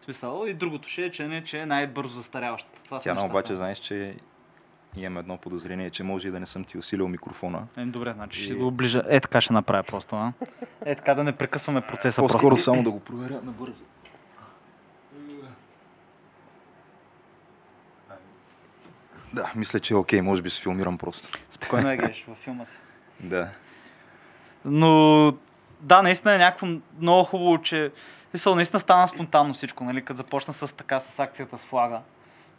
[0.00, 2.82] В смисъл, и другото ще е, че, не, че е най-бързо застаряващата.
[2.84, 4.16] Това Тя обаче знаеш, че
[4.96, 7.62] имам едно подозрение, че може и да не съм ти усилил микрофона.
[7.76, 9.02] Е, добре, значи ще И- го оближа.
[9.08, 10.32] Е, така ще направя просто, а?
[10.84, 12.64] Е, така да не прекъсваме процеса По-скоро просто.
[12.64, 13.84] само да го проверя набързо.
[19.32, 21.38] Да, мисля, че е окей, може би се филмирам просто.
[21.50, 22.78] Спокойно да гледаш във филма си.
[23.20, 23.48] Да.
[24.64, 25.32] Но
[25.80, 26.66] да, наистина е някакво
[27.00, 27.92] много хубаво, че
[28.34, 30.04] мисъл, наистина стана спонтанно всичко, нали?
[30.04, 32.00] Като започна с така с акцията с флага,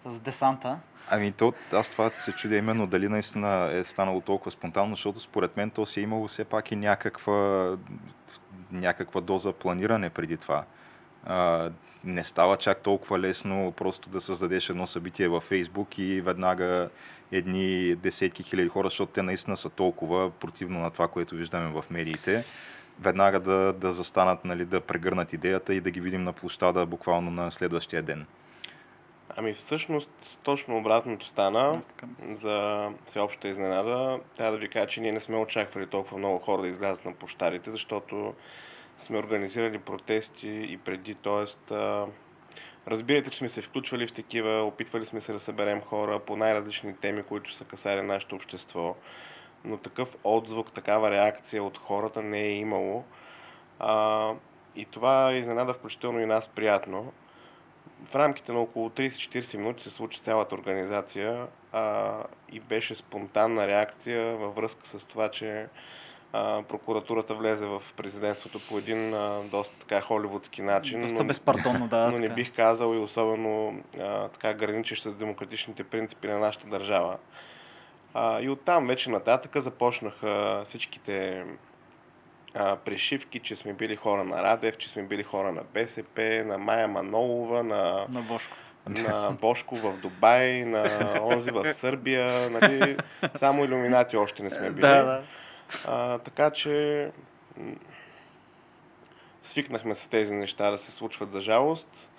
[0.06, 0.78] с десанта.
[1.10, 5.58] Ами то, аз това се чудя именно дали наистина е станало толкова спонтанно, защото според
[5.58, 7.72] мен то си е имало все пак и някаква,
[8.72, 10.64] някаква доза планиране преди това.
[11.26, 11.70] А,
[12.04, 16.90] не става чак толкова лесно просто да създадеш едно събитие във Фейсбук и веднага
[17.32, 21.86] едни десетки хиляди хора, защото те наистина са толкова противно на това, което виждаме в
[21.90, 22.44] медиите,
[23.00, 27.32] веднага да, да застанат, нали, да прегърнат идеята и да ги видим на площада буквално
[27.32, 28.26] на следващия ден.
[29.36, 31.82] Ами всъщност точно обратното стана.
[32.20, 36.62] За всеобща изненада, трябва да ви кажа, че ние не сме очаквали толкова много хора
[36.62, 38.34] да излязат на площадите, защото
[38.98, 41.74] сме организирали протести и преди, т.е.
[42.88, 46.96] разбирате, че сме се включвали в такива, опитвали сме се да съберем хора по най-различни
[46.96, 48.96] теми, които са касали нашето общество,
[49.66, 53.04] но такъв отзвук, такава реакция от хората не е имало.
[53.80, 54.34] А,
[54.76, 57.14] и това изненада включително и нас приятно
[58.06, 62.14] в рамките на около 30-40 минути се случи цялата организация а,
[62.52, 65.68] и беше спонтанна реакция във връзка с това, че
[66.34, 71.00] а, прокуратурата влезе в президентството по един а, доста така холивудски начин.
[71.00, 72.08] Доста безпардонно, да.
[72.08, 72.36] но не така.
[72.36, 77.18] бих казал и особено а, така граничещ с демократичните принципи на нашата държава.
[78.14, 81.46] А, и оттам вече нататък започнаха всичките
[82.54, 86.58] а, пришивки, че сме били хора на Радев, че сме били хора на БСП, на
[86.58, 88.56] Майя Манолова, на, На Бошко.
[88.88, 92.50] на Бошко в Дубай, на онзи в Сърбия.
[92.50, 92.98] Нали?
[93.36, 94.82] Само иллюминати още не сме били.
[94.82, 95.24] Да, да.
[95.88, 97.12] А, така че
[99.44, 102.10] свикнахме с тези неща да се случват за жалост.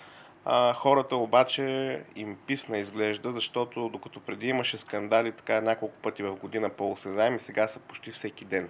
[0.45, 6.35] А, хората обаче им писна изглежда, защото докато преди имаше скандали така няколко пъти в
[6.35, 8.69] година по-осезаеми, сега са почти всеки ден.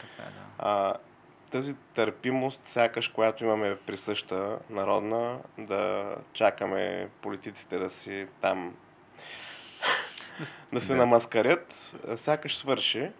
[0.00, 0.40] Така е, да.
[0.58, 0.94] А,
[1.50, 8.74] тази търпимост, сякаш, която имаме присъща народна, да чакаме политиците да си там
[10.72, 10.98] да се Да.
[10.98, 13.10] намаскарят, сякаш свърши.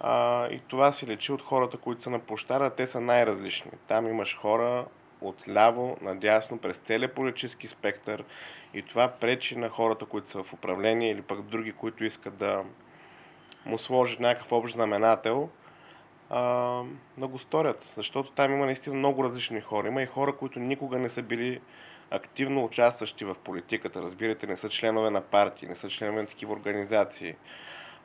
[0.00, 2.70] А, и това си лечи от хората, които са на площада.
[2.70, 3.70] Те са най-различни.
[3.88, 4.84] Там имаш хора
[5.20, 8.24] от ляво, надясно, през целия политически спектър.
[8.74, 12.64] И това пречи на хората, които са в управление или пък други, които искат да
[13.66, 15.48] му сложат някакъв общ знаменател,
[16.34, 16.82] а,
[17.18, 17.92] да го сторят.
[17.96, 19.88] Защото там има наистина много различни хора.
[19.88, 21.60] Има и хора, които никога не са били
[22.10, 24.02] активно участващи в политиката.
[24.02, 27.34] Разбирате, не са членове на партии, не са членове на такива организации.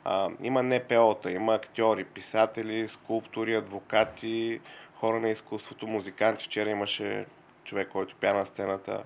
[0.04, 4.60] А, има НПО-та, има актьори, писатели, скулптори, адвокати,
[4.94, 6.44] хора на изкуството, музиканти.
[6.44, 7.26] Вчера имаше
[7.64, 9.02] човек, който пя на сцената.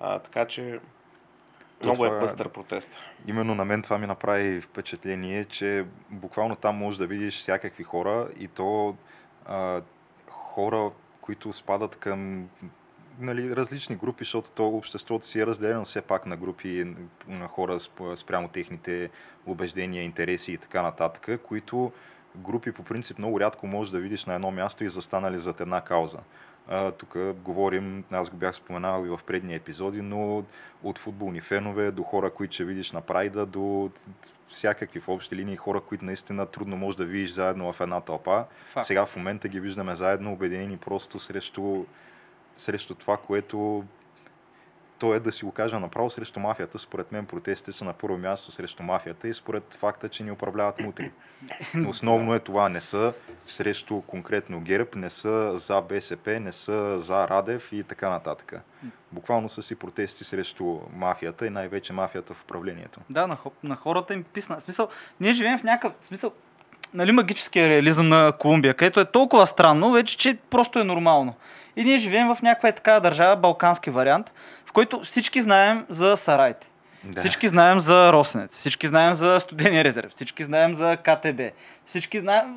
[0.00, 0.80] А, така че
[1.82, 2.88] много това- е пъстър протест.
[3.26, 8.28] Именно на мен това ми направи впечатление, че буквално там можеш да видиш всякакви хора
[8.38, 8.96] и то
[9.46, 9.80] а,
[10.30, 12.48] хора, които спадат към
[13.20, 16.94] нали, различни групи, защото то обществото си е разделено все пак на групи
[17.28, 19.10] на хора сп- спрямо техните
[19.46, 21.92] убеждения, интереси и така нататък, които
[22.36, 25.80] групи по принцип много рядко можеш да видиш на едно място и застанали зад една
[25.80, 26.18] кауза.
[26.98, 30.44] Тук говорим, аз го бях споменавал и в предни епизоди, но
[30.82, 33.90] от футболни фенове до хора, които ще видиш на прайда, до
[34.48, 38.44] всякакви в общи линии хора, които наистина трудно можеш да видиш заедно в една тълпа.
[38.66, 38.86] Факт.
[38.86, 41.84] Сега в момента ги виждаме заедно, обединени просто срещу,
[42.54, 43.84] срещу това, което
[44.98, 46.78] то е да си го кажа направо срещу мафията.
[46.78, 50.80] Според мен протестите са на първо място срещу мафията и според факта, че ни управляват
[50.80, 51.10] мутри.
[51.88, 52.68] Основно е това.
[52.68, 53.12] Не са
[53.46, 58.54] срещу конкретно ГЕРБ, не са за БСП, не са за Радев и така нататък.
[59.12, 63.00] Буквално са си протести срещу мафията и най-вече мафията в управлението.
[63.10, 64.56] Да, на, на хората им писна.
[64.56, 64.88] В смисъл,
[65.20, 66.32] ние живеем в някакъв смисъл.
[66.94, 71.34] нали, магическия реализъм на Колумбия, където е толкова странно, вече, че просто е нормално.
[71.76, 74.32] И ние живеем в някаква е такава държава, балкански вариант,
[74.68, 76.66] в който всички знаем за сарайте.
[77.04, 77.20] Да.
[77.20, 81.40] Всички знаем за Росенец, всички знаем за студения резерв, всички знаем за КТБ,
[81.86, 82.54] всички знаем...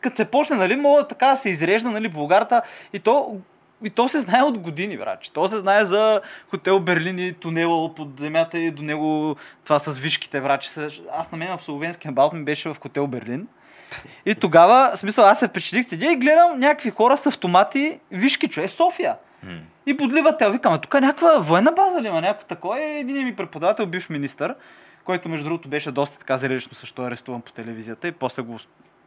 [0.00, 3.36] Като се почне, нали, мога така да се изрежда, нали, Българта и то
[3.84, 5.18] и то се знае от години, брат.
[5.32, 9.98] То се знае за хотел Берлин и тунела под земята и до него това с
[9.98, 10.78] вишките, брат.
[11.12, 13.46] Аз на мен абсолвенския балт ми беше в хотел Берлин.
[14.26, 18.70] И тогава, смисъл, аз се впечатлих, седя и гледам някакви хора с автомати, вишки, човек,
[18.70, 19.16] София.
[19.86, 20.50] И подливат те.
[20.50, 22.80] Викаме, тук е някаква военна база ли има, някакво такова.
[22.80, 24.54] И един ми преподавател, бивш министър,
[25.04, 28.58] който между другото беше доста така зрелищно също арестуван по телевизията и после го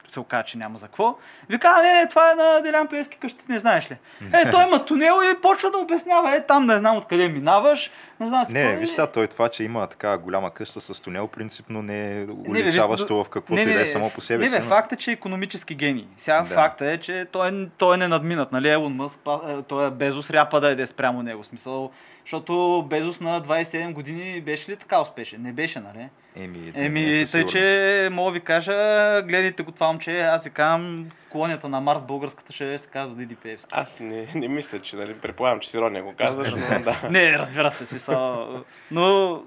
[0.07, 1.15] се оказа, че няма за какво.
[1.49, 3.97] Вика, а, не, не, това е на Делян Певски къщи, не знаеш ли?
[4.33, 8.27] Е, той има тунел и почва да обяснява, е, там не знам откъде минаваш, не
[8.29, 12.11] знам Не, виж сега, той това, че има така голяма къща с тунел, принципно не
[12.11, 14.55] е Не, уличаващо в каквото и да е само по себе не, си.
[14.55, 16.07] бе, но- факт е, че е економически гений.
[16.17, 16.45] Сега Да.
[16.45, 18.51] факта е, че той, той е ненадминат.
[18.51, 18.69] Нали?
[18.69, 21.43] Елон Мъск, е, той е Безос, ряпа да е спрямо него.
[21.43, 21.91] Смисъл,
[22.25, 25.41] защото Безос на 27 години беше ли така успешен?
[25.41, 26.09] Не беше, нали?
[26.35, 28.73] Еми, Еми, тъй, че мога ви кажа,
[29.21, 33.35] гледайте го това момче, аз ви казвам, колонията на Марс, българската ще се казва Диди
[33.35, 33.69] Пеевски.
[33.71, 37.09] Аз не, не мисля, че нали, предполагам, че с ирония го казваш, но да.
[37.11, 38.47] Не, разбира се, смисъл.
[38.91, 39.41] Но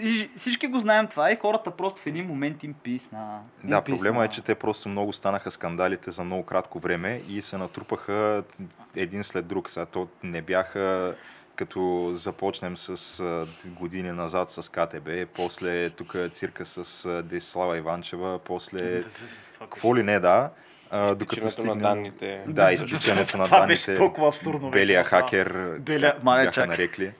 [0.00, 3.40] и всички го знаем това и хората просто в един момент им писна.
[3.64, 4.24] Им Да, проблема писна.
[4.24, 8.44] е, че те просто много станаха скандалите за много кратко време и се натрупаха
[8.96, 9.70] един след друг.
[9.70, 11.14] Сега то не бяха
[11.60, 18.38] като започнем с а, години назад с КТБ, после тук цирка с а, Десислава Иванчева,
[18.38, 19.02] после
[19.60, 20.50] какво ли не, да.
[20.90, 22.44] А, докато Изтичането на данните.
[22.48, 23.66] Да, изтичането на данните.
[23.66, 27.12] беше толкова абсурдно, Белия хакер, Белия- бяха нарекли.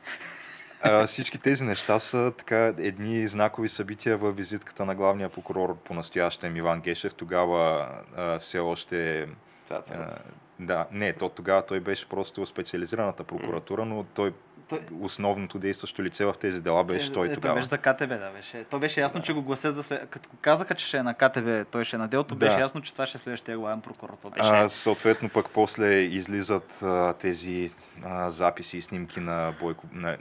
[0.82, 5.94] А, всички тези неща са така едни знакови събития във визитката на главния прокурор по
[5.94, 7.14] настоящем Иван Гешев.
[7.14, 9.28] Тогава а, все още...
[9.70, 10.18] А,
[10.60, 14.32] да, не, то тогава той беше просто специализираната прокуратура, но той
[14.68, 17.54] Той- основното действащо лице в тези дела беше той е, тогава.
[17.54, 18.64] беше за КТБ, да, беше.
[18.64, 20.08] То беше ясно, че го гласят за след...
[20.10, 22.46] Като казаха, че ще е на КТБ, той ще е на делото, Да.
[22.46, 24.16] беше ясно, че това ще е следващия главен прокурор.
[24.22, 24.48] То беше...
[24.52, 27.70] А, съответно пък после излизат а, тези
[28.04, 30.16] а, записи и снимки на Бойко, на,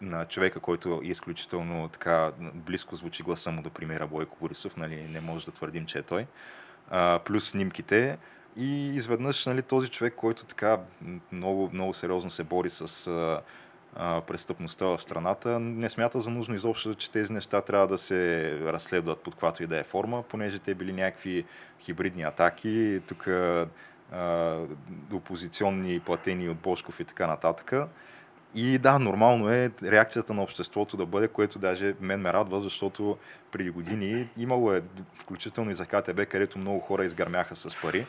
[0.00, 5.06] на човека, който е изключително така близко звучи гласа му до премиера Бойко Борисов, нали,
[5.10, 6.26] не може да твърдим, че е той,
[6.90, 8.18] а, плюс снимките
[8.56, 10.78] и изведнъж нали, този човек, който така
[11.32, 13.40] много, много сериозно се бори с а,
[13.96, 18.50] а, престъпността в страната, не смята за нужно изобщо, че тези неща трябва да се
[18.62, 21.44] разследват под каквато и да е форма, понеже те били някакви
[21.80, 23.66] хибридни атаки, тук а,
[25.12, 27.72] опозиционни платени от Бошков и така нататък.
[28.54, 33.16] И да, нормално е реакцията на обществото да бъде, което даже мен ме радва, защото
[33.52, 34.82] преди години имало е,
[35.14, 38.06] включително и за КТБ, където много хора изгърмяха с пари.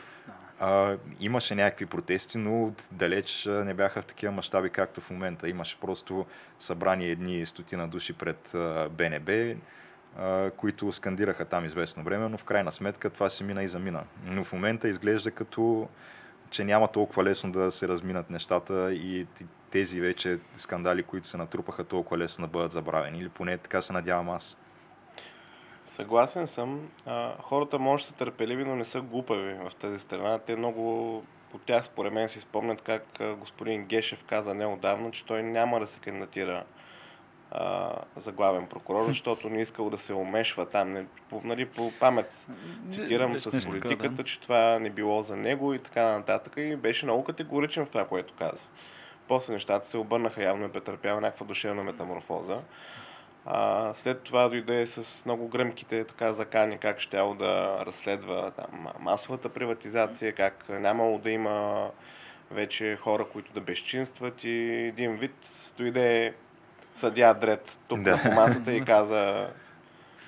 [0.60, 5.48] А, имаше някакви протести, но далеч не бяха в такива мащаби, както в момента.
[5.48, 6.26] Имаше просто
[6.58, 8.50] събрани едни стотина души пред
[8.90, 9.54] БНБ,
[10.18, 14.04] а, които скандираха там известно време, но в крайна сметка това се мина и замина.
[14.24, 15.88] Но в момента изглежда като
[16.50, 19.26] че няма толкова лесно да се разминат нещата и
[19.70, 23.18] тези вече скандали, които се натрупаха толкова лесно да бъдат забравени.
[23.18, 24.58] Или поне така се надявам аз.
[25.86, 26.88] Съгласен съм.
[27.06, 30.38] А, хората може да са търпеливи, но не са глупави в тази страна.
[30.38, 31.16] Те много
[31.54, 33.04] от тях, според мен, си спомнят как
[33.38, 36.64] господин Гешев каза неодавна, че той няма да се кандидатира
[37.50, 40.92] а, за главен прокурор, защото не искал да се умешва там.
[40.92, 42.46] Не, по, нали, по памет
[42.90, 44.24] цитирам Беше с политиката, да.
[44.24, 46.52] че това не било за него и така нататък.
[46.56, 48.64] И беше много категоричен в това, което каза.
[49.28, 52.58] После нещата се обърнаха, явно е претърпял някаква душевна метаморфоза.
[53.48, 59.48] А, след това дойде с много гръмките така закани, как щяло да разследва там, масовата
[59.48, 61.90] приватизация, как нямало да има
[62.50, 65.34] вече хора, които да безчинстват и един вид
[65.78, 66.34] дойде
[66.94, 68.22] съдя Дред тук Да.
[68.22, 69.50] по масата и каза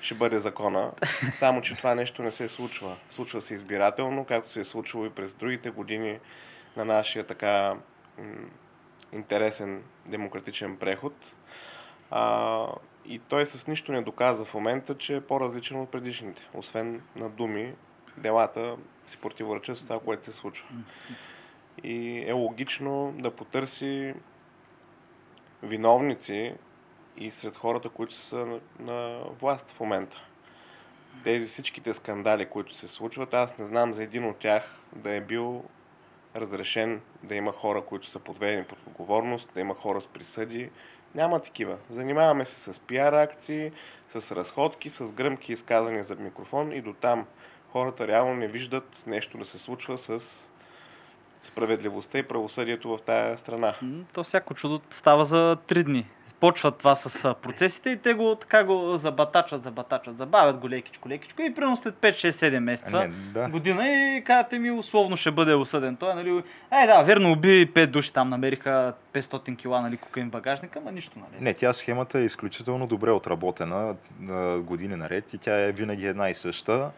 [0.01, 0.91] ще бъде закона.
[1.35, 2.95] Само, че това нещо не се случва.
[3.09, 6.19] Случва се избирателно, както се е случвало и през другите години
[6.77, 7.75] на нашия така
[9.13, 11.13] интересен демократичен преход.
[12.11, 12.65] А,
[13.05, 16.49] и той с нищо не доказа в момента, че е по-различен от предишните.
[16.53, 17.73] Освен на думи,
[18.17, 18.77] делата
[19.07, 20.67] си противоречат с това, което се случва.
[21.83, 24.13] И е логично да потърси
[25.63, 26.53] виновници
[27.17, 30.17] и сред хората, които са на, власт в момента.
[31.23, 35.21] Тези всичките скандали, които се случват, аз не знам за един от тях да е
[35.21, 35.63] бил
[36.35, 40.69] разрешен да има хора, които са подведени под отговорност, да има хора с присъди.
[41.15, 41.77] Няма такива.
[41.89, 43.71] Занимаваме се с пиар акции,
[44.09, 47.25] с разходки, с гръмки изказания за микрофон и до там.
[47.71, 50.19] хората реално не виждат нещо да се случва с
[51.43, 53.73] справедливостта и правосъдието в тая страна.
[54.13, 56.07] То всяко чудо става за три дни.
[56.39, 61.41] Почват това с процесите и те го така го забатачват, забатачват, забавят го лекичко, лекичко
[61.41, 63.49] и примерно след 5, 6, 7 месеца, Не, да.
[63.49, 65.95] година и казвате ми условно ще бъде осъден.
[65.95, 66.43] Той, нали,
[66.83, 70.91] е да, верно уби 5 души там, намериха 500 кила, нали, кокаин в багажника, ма
[70.91, 71.43] нищо, нали.
[71.43, 73.95] Не, тя схемата е изключително добре отработена
[74.57, 76.91] години наред и тя е винаги една и съща.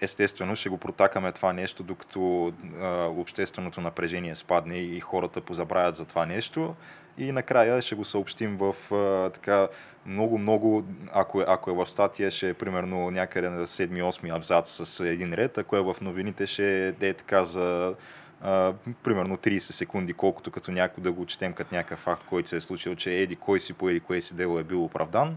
[0.00, 6.04] Естествено, ще го протакаме това нещо, докато а, общественото напрежение спадне и хората позабравят за
[6.04, 6.74] това нещо.
[7.18, 9.68] И накрая ще го съобщим в а, така
[10.06, 15.00] много-много, ако, е- ако е в статия, ще е примерно някъде на 7-8 абзац с
[15.00, 17.94] един ред, ако е в новините, ще е е така за
[18.42, 22.56] а, примерно 30 секунди, колкото като някой да го четем като някакъв факт, който се
[22.56, 25.36] е случил, че еди кой си по еди кое си дело е бил оправдан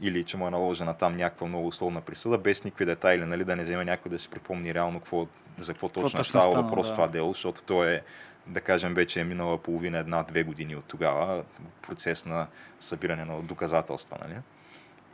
[0.00, 3.56] или че му е наложена там някаква много условна присъда, без никакви детайли, нали, да
[3.56, 5.26] не вземе някой да си припомни реално какво,
[5.58, 6.92] за какво точно е точно става стана, въпрос да.
[6.92, 8.02] това дело, защото то е,
[8.46, 11.44] да кажем, вече е минала половина, една-две години от тогава,
[11.82, 12.46] процес на
[12.80, 14.16] събиране на доказателства.
[14.20, 14.38] Нали?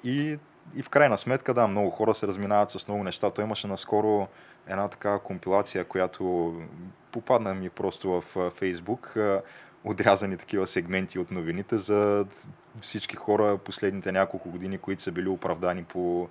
[0.05, 0.39] И,
[0.75, 3.31] и в крайна сметка, да, много хора се разминават с много неща.
[3.31, 4.29] Той имаше наскоро
[4.67, 6.55] една такава компилация, която
[7.13, 9.17] попадна ми просто в Фейсбук,
[9.85, 12.27] отрязани такива сегменти от новините за
[12.81, 16.29] всички хора последните няколко години, които са били оправдани по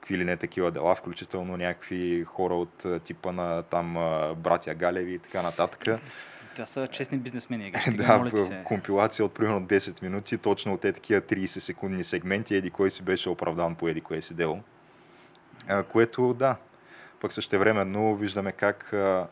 [0.00, 3.94] какви ли не такива дела, включително някакви хора от типа на там
[4.36, 6.00] братя Галеви и така нататък.
[6.58, 8.62] Тя са честни бизнесмени, Да, моля се.
[8.64, 13.02] компилация от примерно 10 минути, точно от те такива 30 секундни сегменти, еди кой си
[13.02, 14.62] беше оправдан по еди кое си дело.
[15.68, 16.56] А, което, да,
[17.20, 19.26] пък същевременно виждаме как а,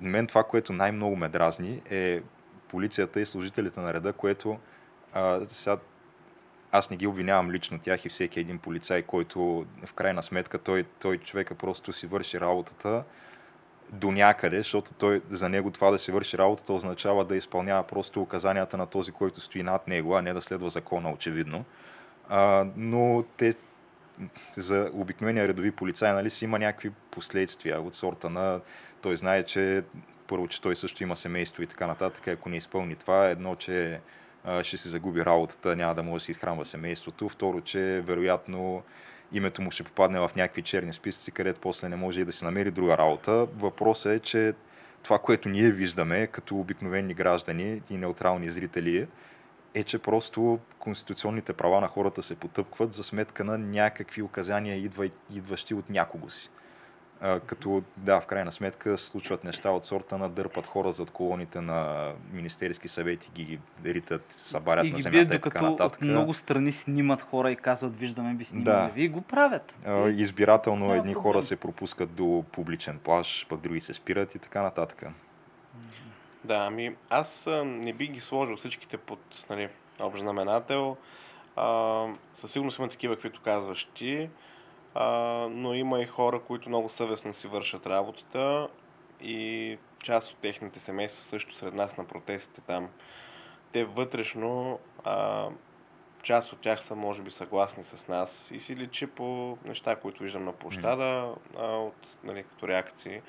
[0.00, 2.20] мен това, което най-много ме дразни е
[2.68, 4.58] полицията и служителите на реда, което
[5.12, 5.76] а, сега
[6.72, 10.84] аз не ги обвинявам лично тях и всеки един полицай, който в крайна сметка той,
[11.00, 13.04] той човека просто си върши работата
[13.92, 18.22] до някъде, защото той, за него това да си върши работата означава да изпълнява просто
[18.22, 21.64] указанията на този, който стои над него, а не да следва закона, очевидно.
[22.28, 23.54] А, но те,
[24.50, 28.60] за обикновения редови полицай, нали, си има някакви последствия от сорта на
[29.02, 29.82] той знае, че
[30.26, 34.00] първо, че той също има семейство и така нататък, ако не изпълни това, едно, че
[34.62, 38.82] ще си загуби работата, няма да може да си изхранва семейството, второ, че вероятно
[39.32, 42.44] името му ще попадне в някакви черни списъци, където после не може и да си
[42.44, 43.46] намери друга работа.
[43.56, 44.54] Въпросът е, че
[45.02, 49.06] това, което ние виждаме като обикновени граждани и неутрални зрители,
[49.74, 55.10] е, че просто конституционните права на хората се потъпкват за сметка на някакви указания, идва,
[55.34, 56.50] идващи от някого си.
[57.20, 61.60] А, като, да, в крайна сметка случват неща от сорта на дърпат хора зад колоните
[61.60, 66.00] на Министерски съвети, ги ритат, събарят И на земята бият, и така докато от нататък.
[66.00, 68.64] много страни снимат хора и казват, виждаме би снимали.
[68.64, 68.90] Да.
[68.94, 69.76] Вие го правят.
[69.86, 71.22] А, Избирателно Няма едни проблем.
[71.22, 75.04] хора се пропускат до публичен плаж, пък други се спират и така нататък.
[76.44, 79.68] Да, ами аз не би ги сложил всичките под нали,
[80.00, 80.96] общ знаменател.
[81.56, 82.04] А,
[82.34, 84.28] със сигурност има такива, каквито казваш ти,
[85.00, 88.68] а, но има и хора, които много съвестно си вършат работата
[89.20, 92.88] и част от техните семейства също сред нас на протестите там.
[93.72, 95.48] Те вътрешно, а,
[96.22, 100.22] част от тях са може би съгласни с нас и си личи по неща, които
[100.22, 103.22] виждам на площада, а, от, нали, като реакции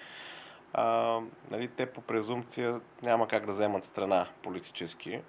[0.74, 1.20] а,
[1.51, 5.22] нали, те по презумпция няма как да вземат страна политически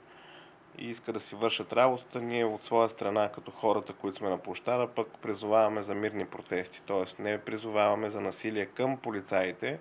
[0.79, 2.21] и искат да си вършат работата.
[2.21, 6.83] Ние от своя страна, като хората, които сме на площада, пък призоваваме за мирни протести.
[6.87, 9.79] Тоест не призоваваме за насилие към полицаите,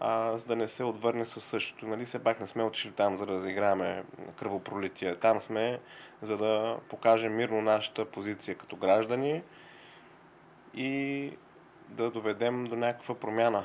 [0.00, 1.86] а, за да не се отвърне със същото.
[1.86, 4.04] Нали, все пак не сме отишли там, за да разиграме
[4.38, 5.16] кръвопролитие.
[5.16, 5.80] Там сме,
[6.22, 9.42] за да покажем мирно нашата позиция като граждани
[10.74, 11.30] и
[11.88, 13.64] да доведем до някаква промяна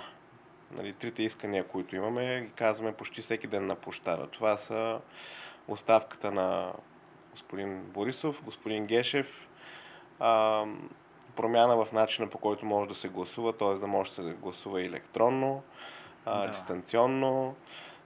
[0.72, 4.28] нали, трите искания, които имаме, ги казваме почти всеки ден на площада.
[4.28, 5.00] Това са
[5.70, 6.74] оставката на
[7.32, 9.48] господин Борисов, господин Гешев,
[10.20, 10.64] а,
[11.36, 13.74] промяна в начина по който може да се гласува, т.е.
[13.74, 15.64] да може да се гласува електронно,
[16.26, 16.52] а, Да.
[16.52, 17.56] дистанционно,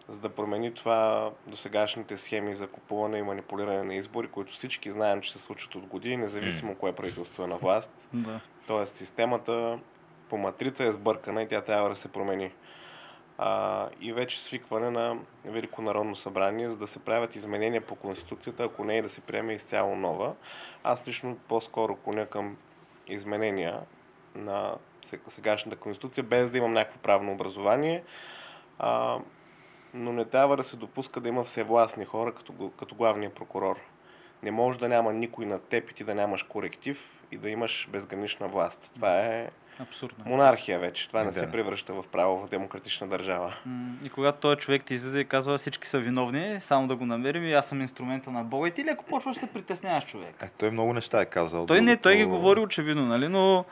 [0.08, 4.92] за да промени това до сегашните схеми за купуване и манипулиране на избори, които всички
[4.92, 8.08] знаем, че се случват от години, независимо кое правителство е на власт.
[8.14, 8.40] Да.
[8.68, 9.80] Тоест системата
[10.30, 12.52] по матрица е сбъркана и тя трябва да се промени.
[13.38, 18.64] А, и вече свикване на Велико народно събрание, за да се правят изменения по Конституцията,
[18.64, 20.34] ако не е да се приеме изцяло нова.
[20.84, 22.58] Аз лично по-скоро клоня към
[23.08, 23.80] изменения
[24.36, 24.76] на
[25.06, 28.04] се- сегашната Конституция, без да имам някакво правно образование.
[28.80, 29.20] А,
[29.94, 33.80] но не трябва да се допуска да има всевластни хора като, като главния прокурор.
[34.44, 37.88] Не може да няма никой на теб и ти да нямаш коректив и да имаш
[37.92, 38.92] безгранична власт.
[38.96, 39.50] Това е
[39.80, 40.24] Абсурдно.
[40.26, 41.08] монархия вече.
[41.08, 41.34] Това не Да.
[41.34, 43.54] се превръща в право в демократична държава.
[44.04, 47.44] И когато този човек ти излиза и казва всички са виновни, само да го намерим
[47.44, 48.68] и аз съм инструмента на Бога.
[48.68, 50.36] И ти леко почваш да се притесняваш човек.
[50.44, 51.66] Е, той много неща е казал.
[51.66, 53.66] Той не, той ги говори очевидно, нали, но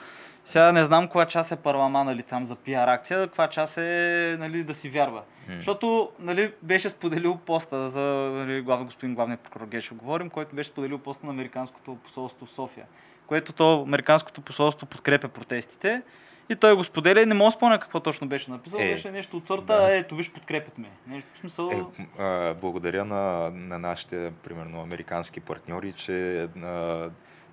[0.46, 4.36] сега не знам коя час е парлама, нали, там за пиар акция, каква час е,
[4.40, 5.22] нали, да си вярва.
[5.50, 5.56] М.
[5.56, 8.02] Защото, нали, беше споделил поста за,
[8.34, 12.52] нали, главен господин главния прокурор Гешо говорим, който беше споделил поста на Американското посолство в
[12.52, 12.86] София,
[13.28, 16.02] което то Американското посолство подкрепя протестите.
[16.50, 18.80] И той го споделя и не мога да спомня какво точно беше написал.
[18.80, 19.96] Е, беше нещо от сорта, да.
[19.96, 20.90] ето виж, подкрепят ме.
[21.08, 21.70] Нещо в смисъл...
[21.70, 27.10] Е, а, благодаря на, на нашите, примерно, американски партньори, че а,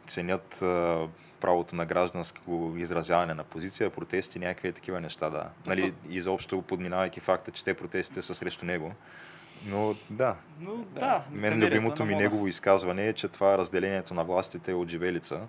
[0.06, 1.06] ценят а,
[1.40, 5.48] правото на гражданско изразяване на позиция, протести, някакви такива неща, да.
[5.66, 8.92] Нали, изобщо подминавайки факта, че те протестите са срещу него.
[9.66, 12.22] Но да, Но да, мен любимото ми Бога.
[12.22, 15.40] негово изказване е, че това разделението на властите е от живелица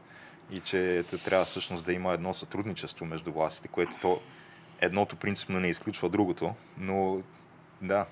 [0.51, 4.21] и че те трябва всъщност да има едно сътрудничество между властите, което то
[4.81, 7.19] едното принципно не изключва другото, но
[7.81, 8.05] да,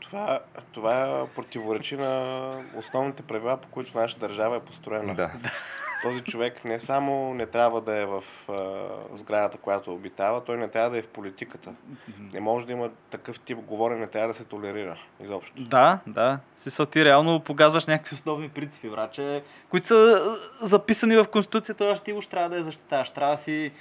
[0.00, 0.40] Това,
[0.72, 5.14] това противоречи на основните правила, по които нашата държава е построена.
[5.14, 5.32] да.
[6.02, 10.68] Този човек не само не трябва да е в а, сградата, която обитава, той не
[10.68, 11.74] трябва да е в политиката.
[12.32, 15.62] Не може да има такъв тип говорене, не трябва да се толерира изобщо.
[15.62, 16.38] Да, да.
[16.56, 20.20] Смисъл ти реално погазваш някакви основни принципи, враче, които са
[20.60, 23.10] записани в Конституцията, а ти уж трябва да я защитаваш.
[23.10, 23.72] Трябва да си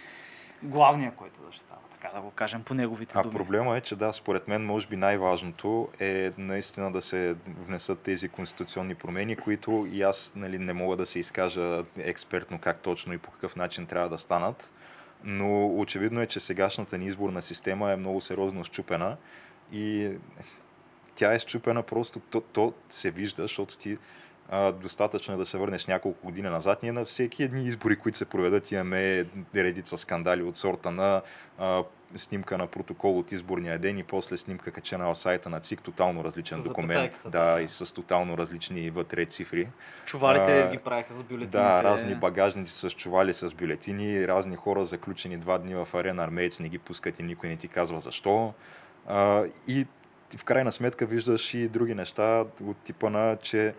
[0.63, 3.35] главния, който защитава, така да го кажем по неговите А думи.
[3.35, 8.29] проблема е, че да, според мен, може би най-важното е наистина да се внесат тези
[8.29, 13.17] конституционни промени, които и аз нали, не мога да се изкажа експертно как точно и
[13.17, 14.73] по какъв начин трябва да станат.
[15.23, 19.17] Но очевидно е, че сегашната ни изборна система е много сериозно щупена
[19.71, 20.11] и
[21.15, 23.97] тя е щупена просто, то, то се вижда, защото ти
[24.49, 26.83] а, достатъчно е да се върнеш няколко години назад.
[26.83, 29.25] Ние на всеки едни избори, които се проведат, имаме
[29.55, 31.21] редица скандали от сорта на
[31.57, 31.83] а,
[32.15, 36.23] снимка на протокол от изборния ден и после снимка качена в сайта на ЦИК, тотално
[36.23, 37.13] различен С документ.
[37.13, 37.61] запетайката, Да, да.
[37.61, 39.67] и с тотално различни вътре цифри.
[40.05, 41.57] Чувалите А, ги правиха за бюлетините.
[41.57, 46.59] Да, разни багажници с чували с бюлетини, разни хора заключени два дни в арена армеец
[46.59, 48.53] не ги пускат и никой не ти казва защо.
[49.07, 49.85] А, и
[50.37, 53.73] в крайна сметка виждаш и други неща от типа на, че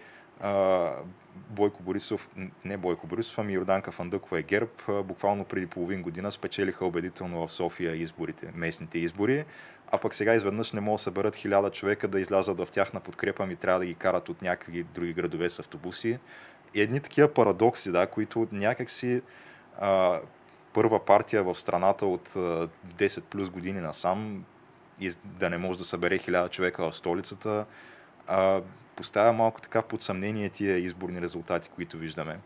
[1.34, 2.30] Бойко Борисов,
[2.64, 7.52] не Бойко Борисов, ами Йорданка Фандъкова е ГЕРБ, буквално преди половин година спечелиха убедително в
[7.52, 9.44] София изборите, местните избори,
[9.92, 13.46] а пък сега изведнъж не могат да съберат хиляда човека да излязат в тяхна подкрепа,
[13.46, 16.18] ми трябва да ги карат от някакви други градове с автобуси.
[16.74, 19.22] И едни такива парадокси, да, които някакси
[19.80, 20.20] а,
[20.72, 24.44] първа партия в страната от а, 10 плюс години насам
[25.00, 27.64] и да не може да събере хиляда човека в столицата,
[28.26, 28.60] а,
[28.98, 32.38] поставя малко така под съмнение тия изборни резултати, които виждаме.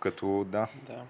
[0.00, 1.02] Като да, Да.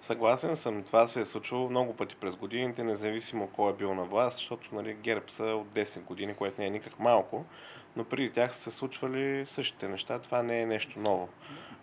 [0.00, 4.04] Съгласен съм, това се е случвало много пъти през годините, независимо кой е бил на
[4.04, 7.44] власт, защото нали, ГЕРБ са от 10 години, което не е никак малко,
[7.96, 10.18] но преди тях са се случвали същите неща.
[10.18, 11.28] Това не е нещо ново,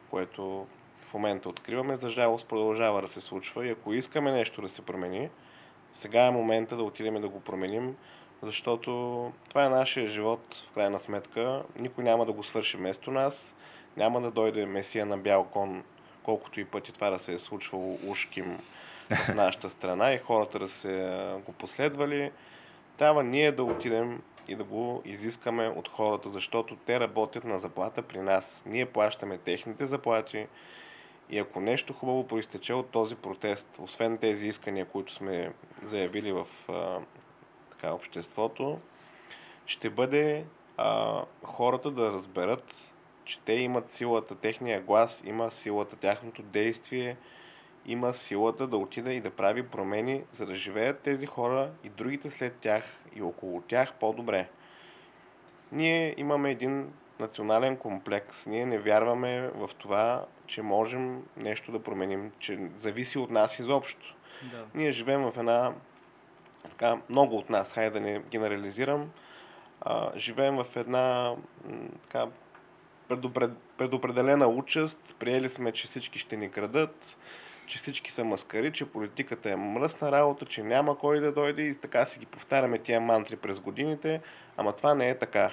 [0.09, 0.67] което
[0.97, 1.95] в момента откриваме.
[1.95, 5.29] За жалост продължава да се случва и ако искаме нещо да се промени,
[5.93, 7.95] сега е момента да отидем да го променим,
[8.41, 8.91] защото
[9.49, 11.63] това е нашия живот, в крайна сметка.
[11.79, 13.55] Никой няма да го свърши вместо нас.
[13.97, 15.83] Няма да дойде месия на бял кон,
[16.23, 18.59] колкото и пъти това да се е случвало ушким
[19.09, 22.31] в нашата страна и хората да се го последвали.
[22.97, 28.01] Трябва ние да отидем и да го изискаме от хората, защото те работят на заплата
[28.01, 28.63] при нас.
[28.65, 30.47] Ние плащаме техните заплати
[31.29, 36.47] и ако нещо хубаво проистече от този протест, освен тези искания, които сме заявили в
[37.77, 38.79] така, обществото,
[39.65, 40.45] ще бъде
[40.77, 47.17] а, хората да разберат, че те имат силата, техния глас има силата, тяхното действие
[47.85, 52.29] има силата да отида и да прави промени, за да живеят тези хора и другите
[52.29, 52.83] след тях
[53.15, 54.49] и около тях по-добре.
[55.71, 58.45] Ние имаме един национален комплекс.
[58.45, 64.15] Ние не вярваме в това, че можем нещо да променим, че зависи от нас изобщо.
[64.51, 64.65] Да.
[64.75, 65.73] Ние живеем в една,
[66.67, 69.11] така, много от нас, хайде да не генерализирам,
[69.81, 71.35] а, живеем в една
[72.03, 72.27] така,
[73.07, 77.17] предопред, предопределена участ, приели сме, че всички ще ни крадат,
[77.65, 81.75] че всички са маскари, че политиката е мръсна работа, че няма кой да дойде и
[81.75, 84.21] така си ги повтаряме тия мантри през годините,
[84.57, 85.51] ама това не е така.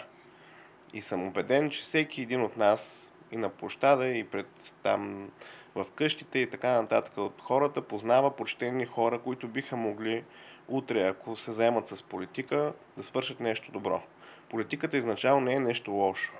[0.93, 5.31] И съм убеден, че всеки един от нас и на площада, и пред там
[5.75, 10.25] в къщите и така нататък от хората познава почтени хора, които биха могли
[10.69, 14.03] утре, ако се заемат с политика, да свършат нещо добро.
[14.49, 16.35] Политиката изначално не е нещо лошо.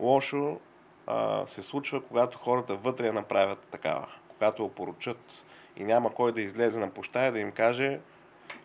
[0.00, 0.60] Лошо
[1.06, 4.08] а, се случва, когато хората вътре я направят такава.
[4.28, 5.44] Когато опоручат
[5.76, 8.00] и няма кой да излезе на площа и да им каже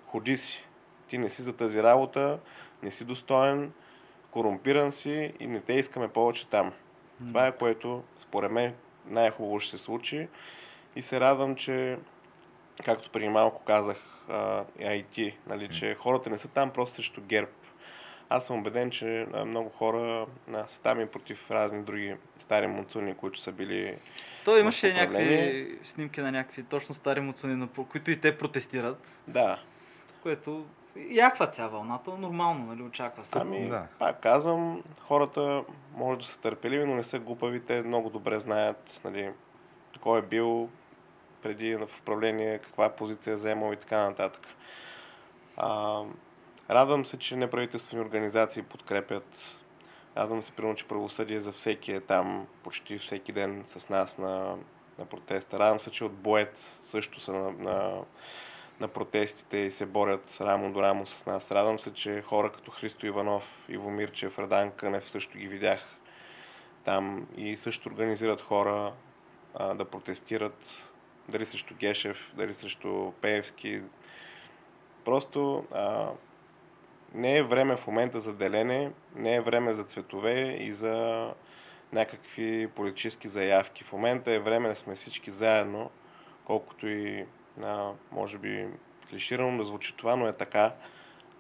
[0.08, 0.66] ходи си,
[1.08, 2.40] ти не си за тази работа,
[2.84, 3.74] не си достоен,
[4.32, 6.74] корумпиран си и не те искаме повече там.
[7.28, 8.74] Това е което според мен
[9.06, 10.28] най-хубаво ще се случи
[10.96, 11.98] и се радвам, че
[12.84, 14.64] както преди малко казах, а,
[15.12, 17.52] ти, нали, че хората не са там просто срещу ГЕРБ.
[18.30, 23.16] Аз съм убеден, че много хора а, са там и против разни други стари муцуни,
[23.16, 23.98] които са били
[24.46, 29.60] То имаше някакви снимки на някакви точно стари муцуни, които и те протестират, Да.
[30.24, 30.66] което
[31.10, 33.38] яхва ця вълната, нормално, нали, очаква се.
[33.40, 33.88] Ами, Да.
[34.00, 35.64] пак казвам, хората
[35.96, 37.60] може да са търпеливи, но не са глупави.
[37.60, 39.32] Те много добре знаят нали,
[40.02, 40.70] кой е бил
[41.44, 44.42] преди в управление, каква позиция е вземал и така нататък.
[45.58, 46.02] А,
[46.70, 49.58] радвам се, че неправителствени организации подкрепят.
[50.18, 54.56] Радвам се, примерно, че правосъдие за всеки е там почти всеки ден с нас на,
[55.00, 55.60] на протеста.
[55.60, 58.02] Радвам се, че от Боец също са на, на,
[58.80, 61.52] на протестите и се борят рамо до рамо с нас.
[61.52, 65.80] Радвам се, че хора като Христо Иванов, Иво Мирчев, Радан Кънев също ги видях
[66.86, 68.94] там и също организират хора
[69.56, 70.93] а, да протестират
[71.30, 73.82] дали срещу Гешев, дали срещу Пеевски.
[75.06, 76.10] Просто а,
[77.14, 81.28] не е време в момента за делене, не е време за цветове и за
[81.94, 83.84] някакви политически заявки.
[83.84, 85.90] В момента е време да сме всички заедно,
[86.46, 87.26] колкото и
[87.64, 88.68] а, може би
[89.10, 90.74] клиширано да звучи това, но е така.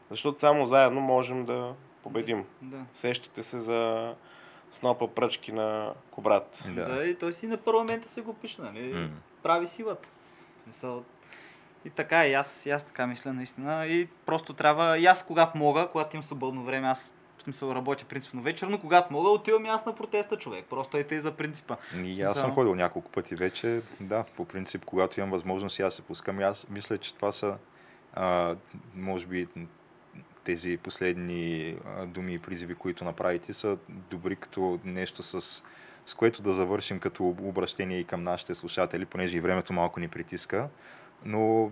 [0.09, 2.45] Защото само заедно можем да победим.
[2.61, 2.85] Да.
[2.93, 4.13] Сещате се за
[4.71, 6.63] снопа пръчки на Кобрат.
[6.67, 6.83] Да.
[6.83, 7.05] Да.
[7.05, 8.93] и той си на парламента се го пише, нали?
[8.93, 9.09] М.
[9.43, 10.09] Прави силата.
[11.85, 13.85] И така, и аз, и аз така мисля наистина.
[13.85, 18.05] И просто трябва, и аз когато мога, когато имам свободно време, аз в смисъл работя
[18.05, 20.65] принципно вечер, но когато мога, отивам и аз на протеста, човек.
[20.69, 21.75] Просто е тъй за принципа.
[21.95, 23.81] И аз Смисъл- съм ходил няколко пъти вече.
[23.99, 26.39] Да, по принцип, когато имам възможност, и аз се пускам.
[26.39, 27.57] И аз мисля, че това са,
[28.13, 28.55] а,
[28.95, 29.47] може би,
[30.43, 31.75] тези последни
[32.05, 35.63] думи и призиви, които направите, са добри като нещо с,
[36.05, 40.07] с което да завършим като обращение и към нашите слушатели, понеже и времето малко ни
[40.07, 40.69] притиска.
[41.25, 41.71] Но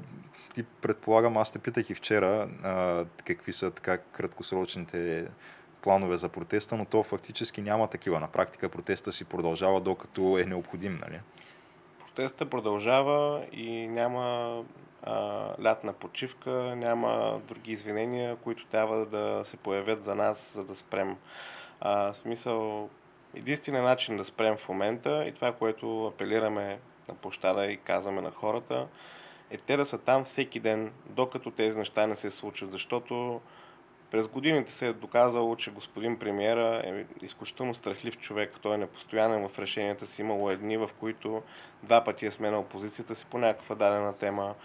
[0.54, 5.28] ти предполагам, аз те питах и вчера а, какви са така краткосрочните
[5.82, 8.20] планове за протеста, но то фактически няма такива.
[8.20, 11.20] На практика протеста си продължава докато е необходим, нали?
[12.00, 14.56] Протестът продължава и няма
[15.04, 15.14] а,
[15.64, 21.18] лятна почивка, няма други извинения, които трябва да се появят за нас, за да спрем.
[21.82, 22.90] А, смисъл,
[23.36, 28.32] единственият начин да спрем в момента и това, което апелираме на площада и казваме на
[28.32, 28.88] хората,
[29.50, 33.42] е те да са там всеки ден, докато тези неща не се случат, защото
[34.12, 38.54] през годините се е доказало, че господин премиера е изключително страхлив човек.
[38.62, 40.22] Той е непостоянен в решенията си.
[40.22, 41.42] Имало е дни, в които
[41.84, 44.56] два пъти е сменял позицията си по някаква дадена тема.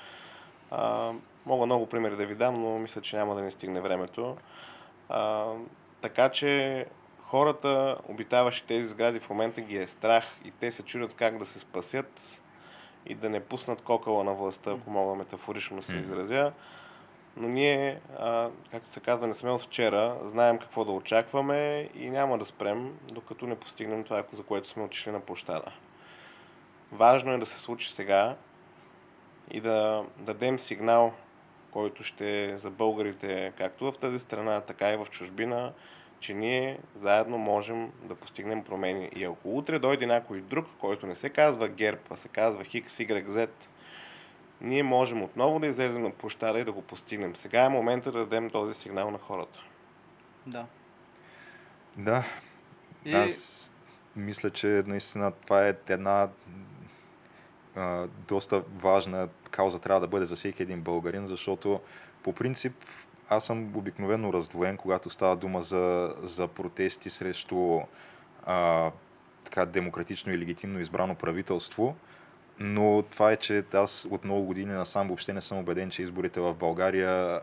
[0.71, 1.13] А,
[1.47, 4.37] мога много примери да ви дам, но мисля, че няма да ни стигне времето.
[5.09, 5.53] А,
[6.01, 6.87] така че
[7.27, 11.47] хората, обитаващи тези сгради в момента ги е страх и те се чудят как да
[11.47, 12.43] се спасят
[13.07, 16.53] и да не пуснат кокала на властта, ако мога метафорично да се изразя.
[17.37, 22.11] Но ние, а, както се казва, не сме от вчера, знаем какво да очакваме и
[22.11, 25.73] няма да спрем, докато не постигнем това, за което сме отишли на площада.
[26.93, 28.37] Важно е да се случи сега
[29.51, 31.13] и да дадем сигнал,
[31.71, 35.73] който ще е за българите, както в тази страна, така и в чужбина,
[36.21, 39.11] че ние заедно можем да постигнем промени.
[39.17, 42.87] И ако утре дойде някой друг, който не се казва ГЕРБ, а се казва X,
[42.87, 43.49] Y, Z,
[44.61, 47.37] ние можем отново да излезем на площада и да го постигнем.
[47.37, 49.59] Сега е момента да дадем този сигнал на хората.
[50.47, 50.67] Да.
[51.97, 52.25] Да,
[53.05, 53.13] И...
[53.13, 53.73] аз
[54.17, 56.29] мисля, че наистина това е една
[57.77, 61.81] а, доста важна кауза трябва да бъде за всеки един българин, защото
[62.23, 62.85] по принцип
[63.29, 67.81] аз съм обикновено раздвоен, когато става дума за, за протести срещу
[68.47, 68.91] а,
[69.45, 71.97] така демократично и легитимно избрано правителство.
[72.59, 76.41] Но това е, че аз от много години насам въобще не съм убеден, че изборите
[76.41, 77.41] в България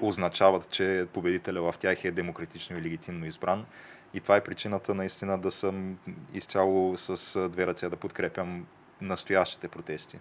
[0.00, 3.66] означават, че победителя в тях е демократично и легитимно избран.
[4.14, 5.98] И това е причината наистина да съм
[6.34, 8.66] изцяло с две ръце да подкрепям
[9.00, 10.18] настоящите протести.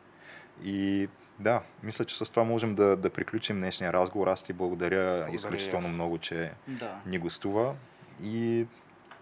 [0.63, 4.27] И да, мисля, че с това можем да, да приключим днешния разговор.
[4.27, 5.93] Аз ти благодаря, Благодаря изключително аз.
[5.93, 6.95] много, че Да.
[7.05, 7.75] ни гостува.
[8.23, 8.65] И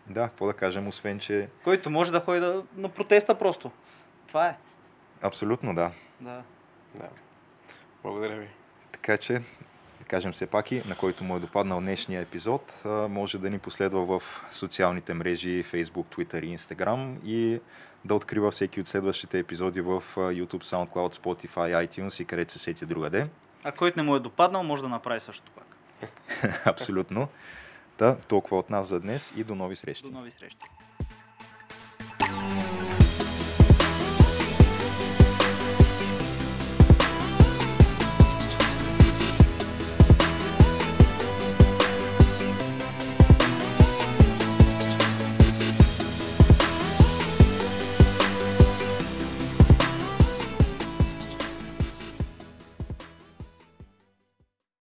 [0.07, 3.71] да, какво да кажем, освен, че Който може да ходи да, на протеста просто.
[4.27, 4.57] Това е.
[5.21, 5.91] абсолютно да.
[6.19, 6.43] Да.
[6.95, 7.07] Да.
[8.03, 8.47] Благодаря ви.
[8.91, 9.41] Така че,
[10.11, 13.99] кажем все пак и, на който му е допаднал днешния епизод, може да ни последва
[13.99, 17.59] в социалните мрежи Facebook, Twitter и Instagram и
[18.05, 22.85] да открива всеки от следващите епизоди в YouTube, SoundCloud, Spotify, iTunes и където се сети
[22.85, 23.27] другаде.
[23.63, 25.77] А който не му е допаднал, може да направи също пак.
[26.65, 27.27] Абсолютно.
[27.97, 30.03] Та, толкова от нас за днес и до нови срещи.
[30.03, 30.65] До нови срещи.